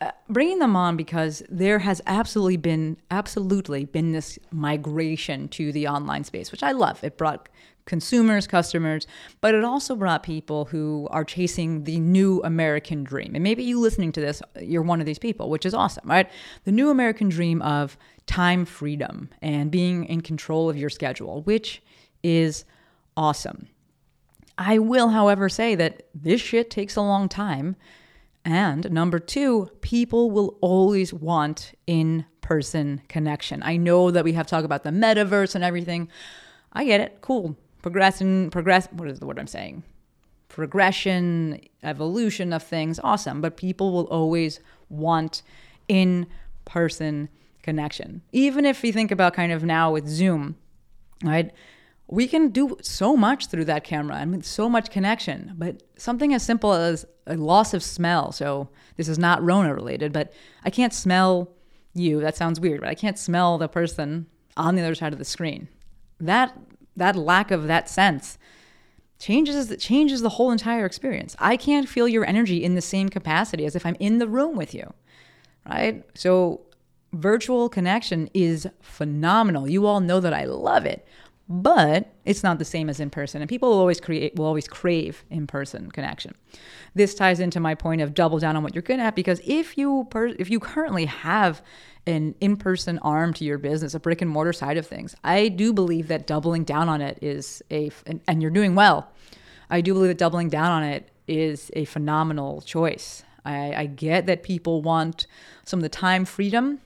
uh 0.00 0.10
bringing 0.30 0.58
them 0.58 0.74
on 0.74 0.96
because 0.96 1.42
there 1.50 1.80
has 1.80 2.00
absolutely 2.06 2.56
been 2.56 2.96
absolutely 3.10 3.84
been 3.84 4.12
this 4.12 4.38
migration 4.50 5.46
to 5.46 5.70
the 5.70 5.86
online 5.86 6.24
space 6.24 6.50
which 6.50 6.64
i 6.64 6.72
love 6.72 7.04
it 7.04 7.16
brought 7.16 7.48
consumers, 7.86 8.46
customers, 8.46 9.06
but 9.40 9.54
it 9.54 9.64
also 9.64 9.94
brought 9.94 10.22
people 10.22 10.66
who 10.66 11.06
are 11.10 11.24
chasing 11.24 11.84
the 11.84 12.00
new 12.00 12.40
American 12.42 13.04
dream. 13.04 13.34
And 13.34 13.44
maybe 13.44 13.62
you 13.62 13.78
listening 13.78 14.12
to 14.12 14.20
this, 14.20 14.42
you're 14.60 14.82
one 14.82 15.00
of 15.00 15.06
these 15.06 15.18
people, 15.18 15.50
which 15.50 15.66
is 15.66 15.74
awesome, 15.74 16.08
right? 16.08 16.30
The 16.64 16.72
new 16.72 16.90
American 16.90 17.28
dream 17.28 17.60
of 17.62 17.96
time 18.26 18.64
freedom 18.64 19.28
and 19.42 19.70
being 19.70 20.04
in 20.06 20.22
control 20.22 20.70
of 20.70 20.78
your 20.78 20.90
schedule, 20.90 21.42
which 21.42 21.82
is 22.22 22.64
awesome. 23.16 23.68
I 24.56 24.78
will, 24.78 25.08
however, 25.08 25.48
say 25.48 25.74
that 25.74 26.04
this 26.14 26.40
shit 26.40 26.70
takes 26.70 26.96
a 26.96 27.02
long 27.02 27.28
time. 27.28 27.76
And 28.46 28.90
number 28.90 29.18
two, 29.18 29.70
people 29.80 30.30
will 30.30 30.56
always 30.60 31.12
want 31.12 31.72
in 31.86 32.24
person 32.40 33.02
connection. 33.08 33.62
I 33.62 33.76
know 33.76 34.10
that 34.10 34.24
we 34.24 34.34
have 34.34 34.46
talked 34.46 34.64
about 34.64 34.84
the 34.84 34.90
metaverse 34.90 35.54
and 35.54 35.64
everything. 35.64 36.08
I 36.72 36.84
get 36.84 37.00
it. 37.00 37.18
Cool 37.20 37.56
progression, 37.84 38.48
progress. 38.48 38.88
What 38.92 39.10
is 39.10 39.20
the 39.20 39.26
word 39.26 39.38
I'm 39.38 39.46
saying? 39.46 39.82
Progression, 40.48 41.60
evolution 41.82 42.54
of 42.54 42.62
things, 42.62 42.98
awesome. 43.04 43.42
But 43.42 43.58
people 43.58 43.92
will 43.92 44.06
always 44.06 44.60
want 44.88 45.42
in 45.86 46.26
person 46.64 47.28
connection. 47.62 48.22
Even 48.32 48.64
if 48.64 48.82
you 48.84 48.90
think 48.90 49.10
about 49.10 49.34
kind 49.34 49.52
of 49.52 49.64
now 49.64 49.92
with 49.92 50.08
Zoom, 50.08 50.56
right? 51.22 51.52
We 52.06 52.26
can 52.26 52.48
do 52.48 52.78
so 52.80 53.18
much 53.18 53.48
through 53.48 53.66
that 53.66 53.84
camera 53.84 54.16
and 54.16 54.34
with 54.34 54.46
so 54.46 54.66
much 54.70 54.90
connection. 54.90 55.52
But 55.58 55.82
something 55.98 56.32
as 56.32 56.42
simple 56.42 56.72
as 56.72 57.04
a 57.26 57.36
loss 57.36 57.74
of 57.74 57.82
smell. 57.82 58.32
So 58.32 58.70
this 58.96 59.08
is 59.08 59.18
not 59.18 59.44
Rona 59.44 59.74
related, 59.74 60.10
but 60.10 60.32
I 60.64 60.70
can't 60.70 60.94
smell 60.94 61.50
you. 61.92 62.22
That 62.22 62.34
sounds 62.34 62.58
weird, 62.60 62.80
but 62.80 62.88
I 62.88 62.94
can't 62.94 63.18
smell 63.18 63.58
the 63.58 63.68
person 63.68 64.24
on 64.56 64.74
the 64.74 64.80
other 64.80 64.94
side 64.94 65.12
of 65.12 65.18
the 65.18 65.24
screen. 65.26 65.68
That 66.18 66.56
that 66.96 67.16
lack 67.16 67.50
of 67.50 67.66
that 67.66 67.88
sense 67.88 68.38
changes 69.18 69.74
changes 69.78 70.20
the 70.20 70.30
whole 70.30 70.50
entire 70.50 70.84
experience. 70.84 71.36
I 71.38 71.56
can't 71.56 71.88
feel 71.88 72.08
your 72.08 72.26
energy 72.26 72.62
in 72.62 72.74
the 72.74 72.82
same 72.82 73.08
capacity 73.08 73.64
as 73.64 73.76
if 73.76 73.86
I'm 73.86 73.96
in 74.00 74.18
the 74.18 74.28
room 74.28 74.56
with 74.56 74.74
you. 74.74 74.92
Right? 75.68 76.04
So 76.14 76.60
virtual 77.12 77.68
connection 77.68 78.28
is 78.34 78.68
phenomenal. 78.82 79.68
You 79.68 79.86
all 79.86 80.00
know 80.00 80.20
that 80.20 80.34
I 80.34 80.44
love 80.44 80.84
it. 80.84 81.06
But 81.48 82.14
it's 82.24 82.42
not 82.42 82.58
the 82.58 82.64
same 82.64 82.88
as 82.88 83.00
in 83.00 83.10
person, 83.10 83.42
and 83.42 83.48
people 83.50 83.68
will 83.68 83.78
always 83.78 84.00
create 84.00 84.34
will 84.34 84.46
always 84.46 84.66
crave 84.66 85.24
in 85.30 85.46
person 85.46 85.90
connection. 85.90 86.34
This 86.94 87.14
ties 87.14 87.40
into 87.40 87.58
my 87.60 87.74
point 87.74 88.00
of 88.00 88.14
double 88.14 88.38
down 88.38 88.56
on 88.56 88.62
what 88.62 88.74
you're 88.74 88.82
good 88.82 89.00
at 89.00 89.16
because 89.16 89.40
if 89.44 89.76
you 89.76 90.06
per, 90.10 90.28
if 90.28 90.48
you 90.48 90.60
currently 90.60 91.06
have 91.06 91.62
an 92.06 92.34
in 92.40 92.56
person 92.56 92.98
arm 92.98 93.32
to 93.34 93.44
your 93.44 93.58
business, 93.58 93.94
a 93.94 94.00
brick 94.00 94.20
and 94.20 94.30
mortar 94.30 94.52
side 94.52 94.76
of 94.76 94.86
things. 94.86 95.14
I 95.24 95.48
do 95.48 95.72
believe 95.72 96.08
that 96.08 96.26
doubling 96.26 96.64
down 96.64 96.88
on 96.88 97.00
it 97.00 97.18
is 97.22 97.62
a, 97.70 97.90
and, 98.06 98.20
and 98.28 98.42
you're 98.42 98.50
doing 98.50 98.74
well. 98.74 99.10
I 99.70 99.80
do 99.80 99.94
believe 99.94 100.08
that 100.08 100.18
doubling 100.18 100.48
down 100.48 100.70
on 100.70 100.82
it 100.82 101.10
is 101.26 101.70
a 101.74 101.86
phenomenal 101.86 102.60
choice. 102.60 103.22
I, 103.44 103.74
I 103.74 103.86
get 103.86 104.26
that 104.26 104.42
people 104.42 104.82
want 104.82 105.26
some 105.64 105.78
of 105.78 105.82
the 105.82 105.88
time 105.88 106.24
freedom 106.24 106.80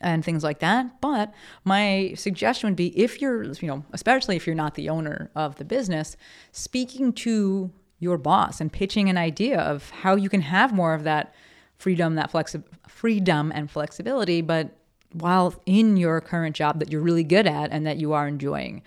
and 0.00 0.24
things 0.24 0.42
like 0.42 0.60
that. 0.60 1.00
But 1.00 1.32
my 1.64 2.14
suggestion 2.16 2.70
would 2.70 2.76
be 2.76 2.98
if 2.98 3.20
you're, 3.20 3.44
you 3.44 3.68
know, 3.68 3.84
especially 3.92 4.36
if 4.36 4.46
you're 4.46 4.56
not 4.56 4.74
the 4.74 4.88
owner 4.88 5.30
of 5.34 5.56
the 5.56 5.64
business, 5.64 6.16
speaking 6.52 7.12
to 7.14 7.70
your 8.00 8.18
boss 8.18 8.60
and 8.60 8.72
pitching 8.72 9.08
an 9.08 9.16
idea 9.16 9.60
of 9.60 9.90
how 9.90 10.16
you 10.16 10.28
can 10.28 10.40
have 10.40 10.72
more 10.72 10.94
of 10.94 11.04
that 11.04 11.34
freedom, 11.78 12.16
that 12.16 12.32
flexi- 12.32 12.64
freedom 12.88 13.52
and 13.54 13.70
flexibility, 13.70 14.40
but 14.40 14.76
while 15.12 15.54
in 15.66 15.96
your 15.96 16.20
current 16.20 16.56
job 16.56 16.78
that 16.78 16.90
you're 16.90 17.00
really 17.00 17.24
good 17.24 17.46
at 17.46 17.70
and 17.70 17.86
that 17.86 17.98
you 17.98 18.12
are 18.12 18.26
enjoying. 18.26 18.82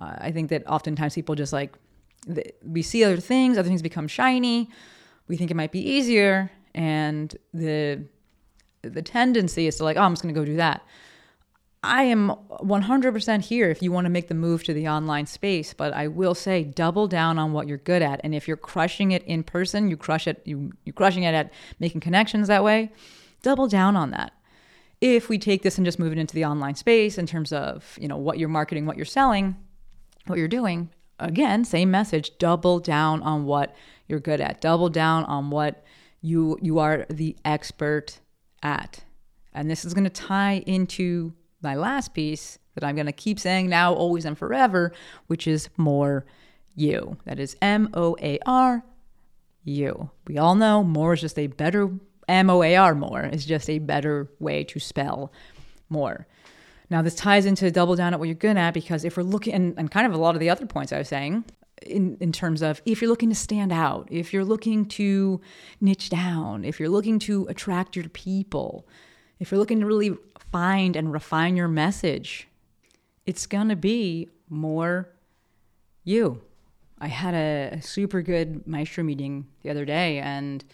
Uh, 0.00 0.14
I 0.18 0.32
think 0.32 0.50
that 0.50 0.66
oftentimes 0.66 1.14
people 1.14 1.34
just 1.34 1.52
like 1.52 1.76
we 2.62 2.82
see 2.82 3.04
other 3.04 3.16
things, 3.18 3.56
other 3.56 3.68
things 3.68 3.82
become 3.82 4.08
shiny. 4.08 4.68
We 5.28 5.36
think 5.36 5.50
it 5.50 5.56
might 5.56 5.72
be 5.72 5.80
easier, 5.80 6.50
and 6.74 7.34
the 7.54 8.04
the 8.82 9.02
tendency 9.02 9.66
is 9.66 9.76
to 9.76 9.84
like, 9.84 9.96
oh, 9.96 10.00
I'm 10.00 10.12
just 10.12 10.22
going 10.22 10.34
to 10.34 10.40
go 10.40 10.44
do 10.44 10.56
that. 10.56 10.82
I 11.82 12.02
am 12.04 12.34
100% 12.50 13.42
here 13.42 13.70
if 13.70 13.82
you 13.82 13.90
want 13.90 14.04
to 14.04 14.10
make 14.10 14.28
the 14.28 14.34
move 14.34 14.64
to 14.64 14.74
the 14.74 14.88
online 14.88 15.24
space, 15.24 15.72
but 15.72 15.94
I 15.94 16.08
will 16.08 16.34
say 16.34 16.62
double 16.62 17.08
down 17.08 17.38
on 17.38 17.52
what 17.52 17.66
you're 17.66 17.78
good 17.78 18.02
at. 18.02 18.20
And 18.22 18.34
if 18.34 18.46
you're 18.46 18.58
crushing 18.58 19.12
it 19.12 19.22
in 19.24 19.42
person, 19.42 19.88
you 19.88 19.96
crush 19.96 20.26
it, 20.26 20.42
you, 20.44 20.72
you're 20.84 20.92
crushing 20.92 21.22
it 21.22 21.34
at 21.34 21.52
making 21.78 22.02
connections 22.02 22.48
that 22.48 22.62
way, 22.62 22.92
double 23.42 23.66
down 23.66 23.96
on 23.96 24.10
that. 24.10 24.32
If 25.00 25.30
we 25.30 25.38
take 25.38 25.62
this 25.62 25.78
and 25.78 25.84
just 25.86 25.98
move 25.98 26.12
it 26.12 26.18
into 26.18 26.34
the 26.34 26.44
online 26.44 26.74
space 26.74 27.16
in 27.16 27.26
terms 27.26 27.50
of, 27.50 27.96
you 27.98 28.08
know, 28.08 28.18
what 28.18 28.38
you're 28.38 28.50
marketing, 28.50 28.84
what 28.84 28.96
you're 28.96 29.06
selling, 29.06 29.56
what 30.26 30.38
you're 30.38 30.48
doing, 30.48 30.90
again, 31.18 31.64
same 31.64 31.90
message, 31.90 32.36
double 32.36 32.78
down 32.80 33.22
on 33.22 33.46
what 33.46 33.74
you're 34.06 34.20
good 34.20 34.42
at. 34.42 34.60
Double 34.60 34.90
down 34.90 35.24
on 35.24 35.48
what 35.48 35.82
you 36.20 36.58
you 36.60 36.78
are 36.78 37.06
the 37.08 37.34
expert 37.46 38.20
at. 38.62 39.02
And 39.54 39.70
this 39.70 39.86
is 39.86 39.94
going 39.94 40.04
to 40.04 40.10
tie 40.10 40.62
into 40.66 41.32
my 41.62 41.74
last 41.74 42.14
piece 42.14 42.58
that 42.74 42.84
I'm 42.84 42.94
going 42.94 43.06
to 43.06 43.12
keep 43.12 43.38
saying 43.38 43.68
now, 43.68 43.92
always, 43.92 44.24
and 44.24 44.38
forever, 44.38 44.92
which 45.26 45.46
is 45.46 45.68
more 45.76 46.24
you. 46.74 47.16
That 47.24 47.38
is 47.38 47.56
M 47.60 47.90
O 47.94 48.16
A 48.20 48.38
R 48.46 48.84
you. 49.64 50.10
We 50.26 50.38
all 50.38 50.54
know 50.54 50.82
more 50.82 51.14
is 51.14 51.20
just 51.20 51.38
a 51.38 51.48
better, 51.48 51.90
M 52.28 52.50
O 52.50 52.62
A 52.62 52.76
R 52.76 52.94
more 52.94 53.24
is 53.24 53.44
just 53.44 53.68
a 53.68 53.78
better 53.78 54.28
way 54.38 54.64
to 54.64 54.78
spell 54.78 55.32
more. 55.88 56.26
Now, 56.88 57.02
this 57.02 57.14
ties 57.14 57.46
into 57.46 57.70
double 57.70 57.94
down 57.94 58.14
at 58.14 58.18
what 58.18 58.26
you're 58.26 58.34
good 58.34 58.56
at 58.56 58.74
because 58.74 59.04
if 59.04 59.16
we're 59.16 59.22
looking, 59.22 59.54
and, 59.54 59.74
and 59.78 59.90
kind 59.90 60.06
of 60.06 60.12
a 60.12 60.16
lot 60.18 60.34
of 60.34 60.40
the 60.40 60.50
other 60.50 60.66
points 60.66 60.92
I 60.92 60.98
was 60.98 61.08
saying, 61.08 61.44
in, 61.82 62.16
in 62.20 62.32
terms 62.32 62.62
of 62.62 62.82
if 62.84 63.00
you're 63.00 63.10
looking 63.10 63.28
to 63.28 63.34
stand 63.34 63.72
out, 63.72 64.08
if 64.10 64.32
you're 64.32 64.44
looking 64.44 64.84
to 64.86 65.40
niche 65.80 66.10
down, 66.10 66.64
if 66.64 66.78
you're 66.80 66.88
looking 66.88 67.18
to 67.20 67.46
attract 67.48 67.96
your 67.96 68.08
people, 68.08 68.86
if 69.38 69.50
you're 69.50 69.58
looking 69.58 69.80
to 69.80 69.86
really 69.86 70.16
find 70.50 70.96
and 70.96 71.12
refine 71.12 71.56
your 71.56 71.68
message, 71.68 72.48
it's 73.26 73.46
going 73.46 73.68
to 73.68 73.76
be 73.76 74.28
more 74.48 75.08
you. 76.04 76.42
I 77.00 77.08
had 77.08 77.34
a, 77.34 77.80
super 77.80 78.20
good 78.20 78.66
maestro 78.66 79.04
meeting 79.04 79.46
the 79.62 79.70
other 79.70 79.84
day 79.84 80.18
and 80.18 80.64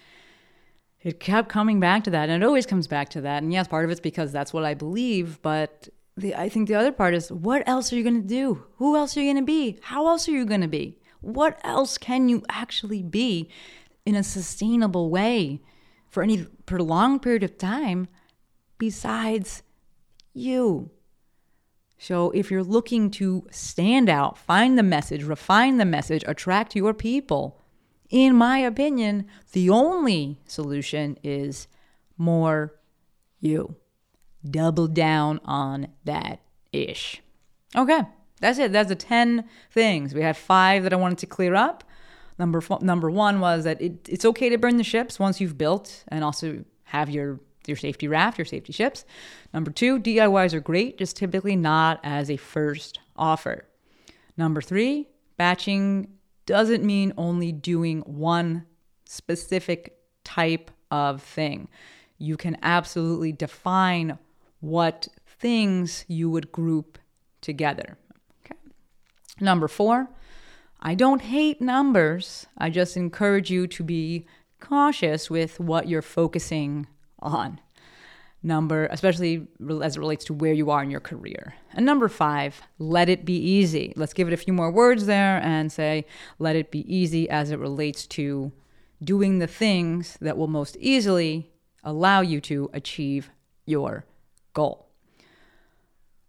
it 1.03 1.21
kept 1.21 1.49
coming 1.49 1.79
back 1.79 2.05
to 2.05 2.11
that 2.11 2.29
and 2.29 2.43
it 2.43 2.47
always 2.47 2.67
comes 2.67 2.87
back 2.87 3.11
to 3.11 3.21
that. 3.21 3.43
And 3.43 3.53
yes 3.53 3.69
part 3.69 3.85
of 3.85 3.91
it's 3.91 4.01
because 4.01 4.33
that's 4.33 4.53
what 4.53 4.65
i 4.65 4.75
believe 4.75 5.41
but 5.43 5.89
the, 6.17 6.35
i 6.35 6.49
think 6.49 6.67
the 6.67 6.75
other 6.75 6.93
part 6.93 7.15
is 7.15 7.31
what 7.31 7.63
else 7.69 7.93
are 7.93 7.97
you 7.97 8.03
going 8.03 8.21
to 8.21 8.29
do? 8.29 8.65
Who 8.79 8.97
else 8.97 9.17
are 9.17 9.21
you 9.21 9.33
going 9.33 9.45
to 9.45 9.47
be? 9.47 9.79
How 9.83 10.09
else 10.09 10.29
are 10.29 10.33
you 10.33 10.45
going 10.45 10.63
to 10.63 10.69
be? 10.69 10.99
What 11.21 11.61
else 11.65 11.99
can 11.99 12.29
you 12.29 12.43
actually 12.49 13.03
be 13.03 13.49
in 14.05 14.15
a 14.15 14.23
sustainable 14.23 15.11
way 15.11 15.61
for 16.09 16.23
any 16.23 16.45
prolonged 16.65 17.23
period 17.23 17.43
of 17.43 17.59
time 17.59 18.09
besides 18.79 19.63
you 20.37 20.91
so 21.99 22.31
if 22.33 22.51
you're 22.51 22.63
looking 22.63 23.11
to 23.11 23.47
stand 23.51 24.09
out 24.09 24.37
find 24.37 24.79
the 24.79 24.83
message 24.83 25.23
refine 25.23 25.79
the 25.79 25.85
message 25.85 26.25
attract 26.27 26.77
your 26.77 26.93
people 26.95 27.61
in 28.11 28.37
my 28.37 28.59
opinion, 28.59 29.27
the 29.53 29.71
only 29.71 30.39
solution 30.47 31.19
is 31.23 31.67
more 32.17 32.75
you. 33.41 33.77
Double 34.49 34.87
down 34.87 35.41
on 35.45 35.89
that 36.05 36.41
ish. 36.73 37.21
Okay, 37.75 38.03
that's 38.41 38.59
it. 38.59 38.73
That's 38.73 38.89
the 38.89 38.95
10 38.95 39.45
things. 39.71 40.15
We 40.15 40.23
had 40.23 40.37
five 40.37 40.85
that 40.85 40.93
I 40.93 40.97
wanted 40.97 41.19
to 41.19 41.27
clear 41.27 41.55
up. 41.55 41.83
Number, 42.39 42.59
f- 42.59 42.83
number 42.83 43.11
one 43.11 43.41
was 43.41 43.65
that 43.65 43.81
it, 43.81 44.09
it's 44.09 44.25
okay 44.25 44.49
to 44.51 44.59
burn 44.59 44.77
the 44.77 44.85
ships 44.85 45.19
once 45.19 45.41
you've 45.41 45.59
built 45.59 46.05
and 46.09 46.23
also 46.23 46.65
have 46.85 47.11
your 47.11 47.41
your 47.69 47.77
safety 47.77 48.09
raft, 48.09 48.39
your 48.39 48.45
safety 48.45 48.73
ships. 48.73 49.05
Number 49.53 49.71
two, 49.71 49.99
DIYs 49.99 50.55
are 50.55 50.61
great, 50.61 50.99
just 50.99 51.17
typically 51.17 51.57
not 51.57 52.01
as 52.03 52.31
a 52.31 52.37
first 52.37 52.99
offer. 53.17 53.67
Number 54.37 54.61
three, 54.61 55.09
batching 55.37 56.09
doesn't 56.45 56.85
mean 56.85 57.13
only 57.17 57.53
doing 57.53 58.01
one 58.01 58.65
specific 59.05 59.99
type 60.25 60.71
of 60.91 61.23
thing. 61.23 61.69
You 62.19 62.37
can 62.37 62.57
absolutely 62.63 63.33
define 63.33 64.19
what 64.61 65.09
things 65.27 66.05
you 66.09 66.31
would 66.31 66.53
group 66.53 66.99
together. 67.41 67.99
Okay. 68.45 68.59
Number 69.41 69.69
four, 69.69 70.09
I 70.81 70.95
don't 70.95 71.23
hate 71.23 71.61
numbers. 71.61 72.47
I 72.57 72.71
just 72.71 72.97
encourage 72.97 73.51
you 73.51 73.67
to 73.67 73.83
be 73.83 74.27
cautious 74.61 75.31
with 75.31 75.61
what 75.61 75.89
you're 75.89 76.03
focusing 76.03 76.87
on 77.21 77.61
number, 78.43 78.87
especially 78.87 79.47
as 79.83 79.97
it 79.97 80.01
relates 80.01 80.25
to 80.25 80.35
where 80.35 80.53
you 80.53 80.71
are 80.71 80.83
in 80.83 80.91
your 80.91 81.01
career. 81.01 81.55
And 81.75 81.85
number 81.85 82.09
five, 82.09 82.63
let 82.79 83.09
it 83.09 83.25
be 83.25 83.37
easy. 83.37 83.93
Let's 83.97 84.13
give 84.13 84.29
it 84.29 84.35
a 84.35 84.39
few 84.39 84.53
more 84.53 84.71
words 84.71 85.07
there 85.07 85.39
and 85.43 85.71
say, 85.71 86.07
let 86.39 86.57
it 86.57 86.71
be 86.71 86.81
easy 86.93 87.29
as 87.29 87.51
it 87.51 87.59
relates 87.59 88.07
to 88.09 88.53
doing 89.03 89.39
the 89.39 89.47
things 89.47 90.17
that 90.21 90.39
will 90.39 90.47
most 90.47 90.77
easily 90.79 91.51
allow 91.83 92.21
you 92.21 92.41
to 92.43 92.71
achieve 92.73 93.31
your 93.67 94.07
goal. 94.55 94.89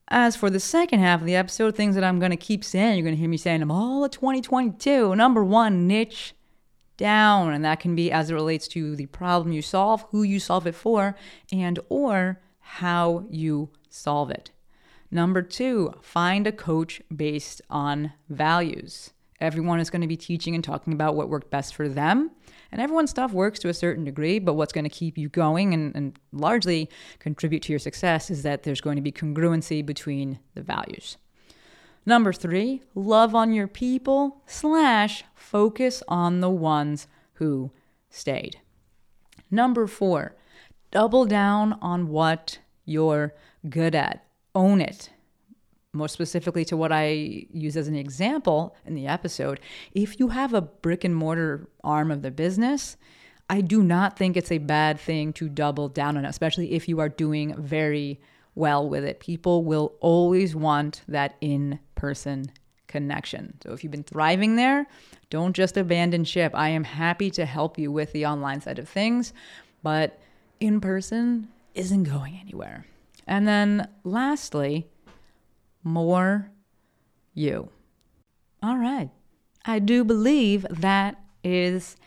As 0.09 0.35
for 0.35 0.49
the 0.49 0.59
second 0.59 0.99
half 0.99 1.19
of 1.19 1.27
the 1.27 1.35
episode, 1.35 1.75
things 1.75 1.95
that 1.95 2.03
I'm 2.03 2.19
going 2.19 2.31
to 2.31 2.37
keep 2.37 2.63
saying, 2.63 2.95
you're 2.97 3.03
going 3.03 3.15
to 3.15 3.19
hear 3.19 3.29
me 3.29 3.37
saying 3.37 3.59
them 3.59 3.71
all 3.71 4.05
of 4.05 4.11
2022. 4.11 5.15
Number 5.15 5.43
one, 5.43 5.85
niche 5.85 6.33
down 6.97 7.53
and 7.53 7.63
that 7.63 7.79
can 7.79 7.95
be 7.95 8.11
as 8.11 8.29
it 8.29 8.33
relates 8.33 8.67
to 8.67 8.95
the 8.95 9.05
problem 9.07 9.53
you 9.53 9.61
solve 9.61 10.05
who 10.11 10.23
you 10.23 10.39
solve 10.39 10.67
it 10.67 10.75
for 10.75 11.15
and 11.51 11.79
or 11.89 12.41
how 12.59 13.25
you 13.29 13.69
solve 13.89 14.29
it. 14.29 14.51
Number 15.09 15.41
two 15.41 15.93
find 16.01 16.45
a 16.47 16.51
coach 16.51 17.01
based 17.15 17.61
on 17.69 18.13
values. 18.29 19.11
Everyone 19.39 19.79
is 19.79 19.91
going 19.91 20.01
to 20.01 20.07
be 20.07 20.17
teaching 20.17 20.55
and 20.55 20.63
talking 20.63 20.93
about 20.93 21.15
what 21.15 21.29
worked 21.29 21.51
best 21.51 21.75
for 21.75 21.87
them 21.87 22.31
and 22.71 22.81
everyone's 22.81 23.11
stuff 23.11 23.31
works 23.31 23.59
to 23.59 23.69
a 23.69 23.73
certain 23.73 24.03
degree 24.03 24.39
but 24.39 24.53
what's 24.53 24.73
going 24.73 24.83
to 24.83 24.89
keep 24.89 25.17
you 25.17 25.29
going 25.29 25.73
and, 25.73 25.95
and 25.95 26.19
largely 26.31 26.89
contribute 27.19 27.61
to 27.61 27.71
your 27.71 27.79
success 27.79 28.29
is 28.29 28.43
that 28.43 28.63
there's 28.63 28.81
going 28.81 28.95
to 28.95 29.01
be 29.01 29.11
congruency 29.11 29.85
between 29.85 30.39
the 30.55 30.61
values 30.61 31.17
Number 32.07 32.31
three, 32.31 32.83
love 32.95 33.35
on 33.35 33.51
your 33.51 33.67
people 33.67 34.41
slash 34.45 35.25
focus 35.35 36.01
on 36.07 36.39
the 36.39 36.49
ones 36.49 37.05
who 37.33 37.71
stayed. 38.09 38.61
Number 39.51 39.87
four, 39.87 40.33
double 40.89 41.25
down 41.25 41.73
on 41.81 42.07
what 42.07 42.59
you're 42.85 43.33
good 43.69 43.93
at. 43.93 44.25
Own 44.55 44.79
it. 44.79 45.09
More 45.91 46.07
specifically 46.07 46.63
to 46.63 46.77
what 46.77 46.93
I 46.93 47.45
use 47.51 47.75
as 47.75 47.89
an 47.89 47.95
example 47.97 48.73
in 48.85 48.95
the 48.95 49.07
episode, 49.07 49.59
if 49.91 50.17
you 50.17 50.29
have 50.29 50.53
a 50.53 50.61
brick 50.61 51.03
and 51.03 51.13
mortar 51.13 51.67
arm 51.83 52.09
of 52.09 52.21
the 52.21 52.31
business, 52.31 52.95
I 53.49 53.59
do 53.59 53.83
not 53.83 54.17
think 54.17 54.37
it's 54.37 54.51
a 54.53 54.59
bad 54.59 54.97
thing 54.97 55.33
to 55.33 55.49
double 55.49 55.89
down 55.89 56.15
on 56.15 56.23
it, 56.23 56.29
especially 56.29 56.71
if 56.71 56.87
you 56.87 57.01
are 57.01 57.09
doing 57.09 57.53
very 57.61 58.21
well 58.57 58.89
with 58.89 59.05
it. 59.05 59.19
People 59.19 59.63
will 59.63 59.93
always 59.99 60.55
want 60.55 61.01
that 61.07 61.35
in 61.41 61.79
person 61.95 62.51
connection. 62.87 63.57
So 63.63 63.73
if 63.73 63.83
you've 63.83 63.91
been 63.91 64.03
thriving 64.03 64.55
there, 64.55 64.87
don't 65.29 65.55
just 65.55 65.77
abandon 65.77 66.23
ship. 66.23 66.53
I 66.55 66.69
am 66.69 66.83
happy 66.83 67.29
to 67.31 67.45
help 67.45 67.77
you 67.77 67.91
with 67.91 68.11
the 68.13 68.25
online 68.25 68.61
side 68.61 68.79
of 68.79 68.89
things, 68.89 69.33
but 69.83 70.19
in 70.59 70.81
person 70.81 71.49
isn't 71.75 72.03
going 72.03 72.39
anywhere. 72.41 72.85
And 73.27 73.47
then 73.47 73.87
lastly, 74.03 74.87
more 75.83 76.49
you. 77.33 77.69
All 78.63 78.77
right. 78.77 79.09
I 79.65 79.79
do 79.79 80.03
believe 80.03 80.65
that 80.69 81.19
is 81.43 81.97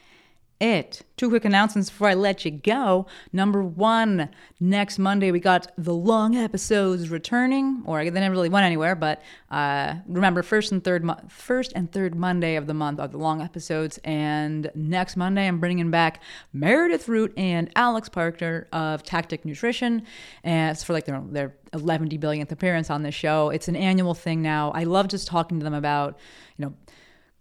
it. 0.61 1.03
Two 1.17 1.29
quick 1.31 1.45
announcements 1.45 1.91
before 1.91 2.09
I 2.09 2.15
let 2.15 2.45
you 2.45 2.51
go. 2.51 3.07
Number 3.33 3.63
one, 3.63 4.29
next 4.59 4.99
Monday 4.99 5.31
we 5.31 5.41
got 5.41 5.73
the 5.77 5.95
long 5.95 6.37
episodes 6.37 7.09
returning, 7.09 7.83
or 7.87 8.05
they 8.05 8.21
never 8.21 8.35
really 8.35 8.49
went 8.49 8.65
anywhere. 8.65 8.95
But 8.95 9.23
uh, 9.51 9.97
remember, 10.07 10.43
first 10.43 10.73
and 10.73 10.85
third 10.85 11.05
mo- 11.05 11.21
first 11.29 11.73
and 11.75 11.91
third 11.91 12.15
Monday 12.15 12.57
of 12.57 12.67
the 12.67 12.75
month 12.75 13.01
are 13.01 13.09
the 13.09 13.19
long 13.19 13.41
episodes, 13.41 13.99
and 14.05 14.71
next 14.75 15.17
Monday 15.17 15.47
I'm 15.47 15.61
bringing 15.61 15.91
back 15.91 16.23
Meredith 16.53 17.09
Root 17.09 17.33
and 17.37 17.71
Alex 17.75 18.09
Parker 18.09 18.69
of 18.73 19.03
Tactic 19.03 19.45
Nutrition, 19.45 20.03
and 20.45 20.73
it's 20.73 20.85
for 20.85 20.93
like 20.93 21.07
their 21.07 21.23
their 21.31 21.55
11 21.73 22.09
billionth 22.19 22.53
appearance 22.53 22.91
on 22.91 23.03
this 23.03 23.15
show. 23.15 23.51
It's 23.51 23.69
an 23.69 23.77
annual 23.77 24.15
thing 24.15 24.43
now. 24.43 24.73
I 24.73 24.85
love 24.85 25.09
just 25.09 25.29
talking 25.29 25.61
to 25.61 25.65
them 25.65 25.75
about, 25.75 26.19
you 26.57 26.67
know 26.67 26.75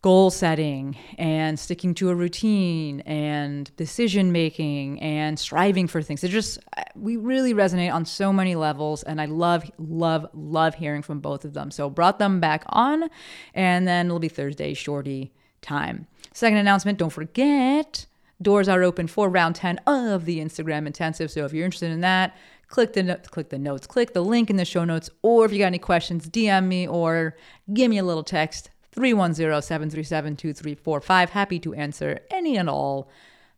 goal 0.01 0.29
setting 0.29 0.95
and 1.17 1.59
sticking 1.59 1.93
to 1.93 2.09
a 2.09 2.15
routine 2.15 3.01
and 3.01 3.75
decision 3.75 4.31
making 4.31 5.01
and 5.01 5.37
striving 5.37 5.87
for 5.87 6.01
things. 6.01 6.23
It 6.23 6.29
just 6.29 6.57
we 6.95 7.17
really 7.17 7.53
resonate 7.53 7.93
on 7.93 8.05
so 8.05 8.31
many 8.31 8.55
levels 8.55 9.03
and 9.03 9.19
I 9.19 9.25
love 9.25 9.69
love 9.77 10.27
love 10.33 10.75
hearing 10.75 11.01
from 11.01 11.19
both 11.19 11.43
of 11.43 11.53
them. 11.53 11.69
So 11.69 11.89
brought 11.89 12.17
them 12.17 12.39
back 12.39 12.63
on 12.67 13.09
and 13.53 13.87
then 13.87 14.05
it'll 14.05 14.19
be 14.19 14.29
Thursday 14.29 14.73
shorty 14.73 15.33
time. 15.61 16.07
Second 16.33 16.57
announcement, 16.57 16.97
don't 16.97 17.09
forget 17.09 18.05
doors 18.41 18.69
are 18.69 18.83
open 18.83 19.07
for 19.07 19.29
round 19.29 19.55
10 19.55 19.79
of 19.85 20.23
the 20.23 20.39
Instagram 20.39 20.87
intensive. 20.87 21.29
So 21.29 21.43
if 21.43 21.51
you're 21.51 21.65
interested 21.65 21.91
in 21.91 21.99
that, 22.01 22.37
click 22.69 22.93
the 22.93 23.19
click 23.29 23.49
the 23.49 23.59
notes, 23.59 23.85
click 23.85 24.13
the 24.13 24.23
link 24.23 24.49
in 24.49 24.55
the 24.55 24.63
show 24.63 24.85
notes 24.85 25.09
or 25.23 25.43
if 25.43 25.51
you 25.51 25.59
got 25.59 25.65
any 25.65 25.77
questions, 25.77 26.29
DM 26.29 26.67
me 26.67 26.87
or 26.87 27.35
give 27.73 27.89
me 27.89 27.97
a 27.97 28.03
little 28.03 28.23
text 28.23 28.69
310 28.91 29.61
737 29.61 30.35
2345. 30.35 31.29
Happy 31.29 31.59
to 31.59 31.73
answer 31.73 32.19
any 32.31 32.57
and 32.57 32.69
all 32.69 33.09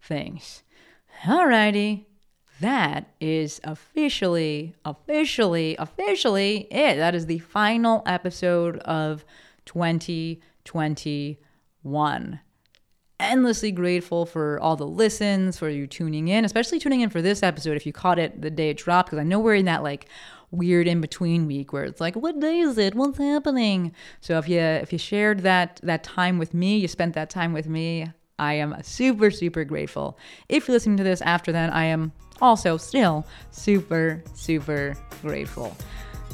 things. 0.01 0.61
Alrighty. 1.23 2.05
That 2.59 3.07
is 3.19 3.59
officially, 3.63 4.75
officially, 4.85 5.75
officially 5.77 6.67
it. 6.71 6.97
That 6.97 7.15
is 7.15 7.25
the 7.25 7.39
final 7.39 8.03
episode 8.05 8.77
of 8.79 9.25
2021 9.65 12.39
endlessly 13.21 13.71
grateful 13.71 14.25
for 14.25 14.59
all 14.59 14.75
the 14.75 14.87
listens, 14.87 15.57
for 15.57 15.69
you 15.69 15.87
tuning 15.87 16.27
in, 16.27 16.43
especially 16.43 16.79
tuning 16.79 17.01
in 17.01 17.09
for 17.09 17.21
this 17.21 17.43
episode 17.43 17.77
if 17.77 17.85
you 17.85 17.93
caught 17.93 18.19
it 18.19 18.41
the 18.41 18.49
day 18.49 18.71
it 18.71 18.77
dropped, 18.77 19.09
because 19.09 19.19
I 19.19 19.23
know 19.23 19.39
we're 19.39 19.55
in 19.55 19.65
that 19.65 19.83
like 19.83 20.07
weird 20.51 20.87
in 20.87 21.01
between 21.01 21.47
week 21.47 21.73
where 21.73 21.85
it's 21.85 22.01
like, 22.01 22.15
what 22.15 22.39
day 22.39 22.59
is 22.59 22.77
it? 22.77 22.93
What's 22.93 23.17
happening? 23.17 23.93
So 24.19 24.37
if 24.37 24.47
you 24.47 24.59
if 24.59 24.91
you 24.91 24.99
shared 24.99 25.39
that 25.41 25.79
that 25.83 26.03
time 26.03 26.37
with 26.37 26.53
me, 26.53 26.77
you 26.77 26.87
spent 26.87 27.15
that 27.15 27.29
time 27.29 27.53
with 27.53 27.67
me, 27.67 28.11
I 28.37 28.53
am 28.55 28.75
super 28.83 29.31
super 29.31 29.63
grateful. 29.63 30.17
If 30.49 30.67
you're 30.67 30.75
listening 30.75 30.97
to 30.97 31.03
this 31.03 31.21
after 31.21 31.51
then, 31.51 31.69
I 31.69 31.85
am 31.85 32.11
also 32.41 32.77
still 32.77 33.25
super 33.51 34.23
super 34.33 34.95
grateful. 35.21 35.75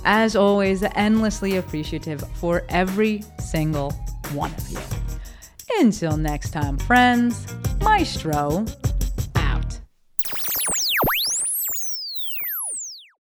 As 0.06 0.36
always, 0.36 0.84
endlessly 0.84 1.58
appreciative 1.58 2.24
for 2.36 2.64
every 2.70 3.24
single 3.40 3.92
one 4.34 4.54
of 4.54 4.70
you. 4.70 4.80
Until 5.80 6.18
next 6.18 6.52
time, 6.52 6.78
friends, 6.78 7.46
Maestro 7.82 8.66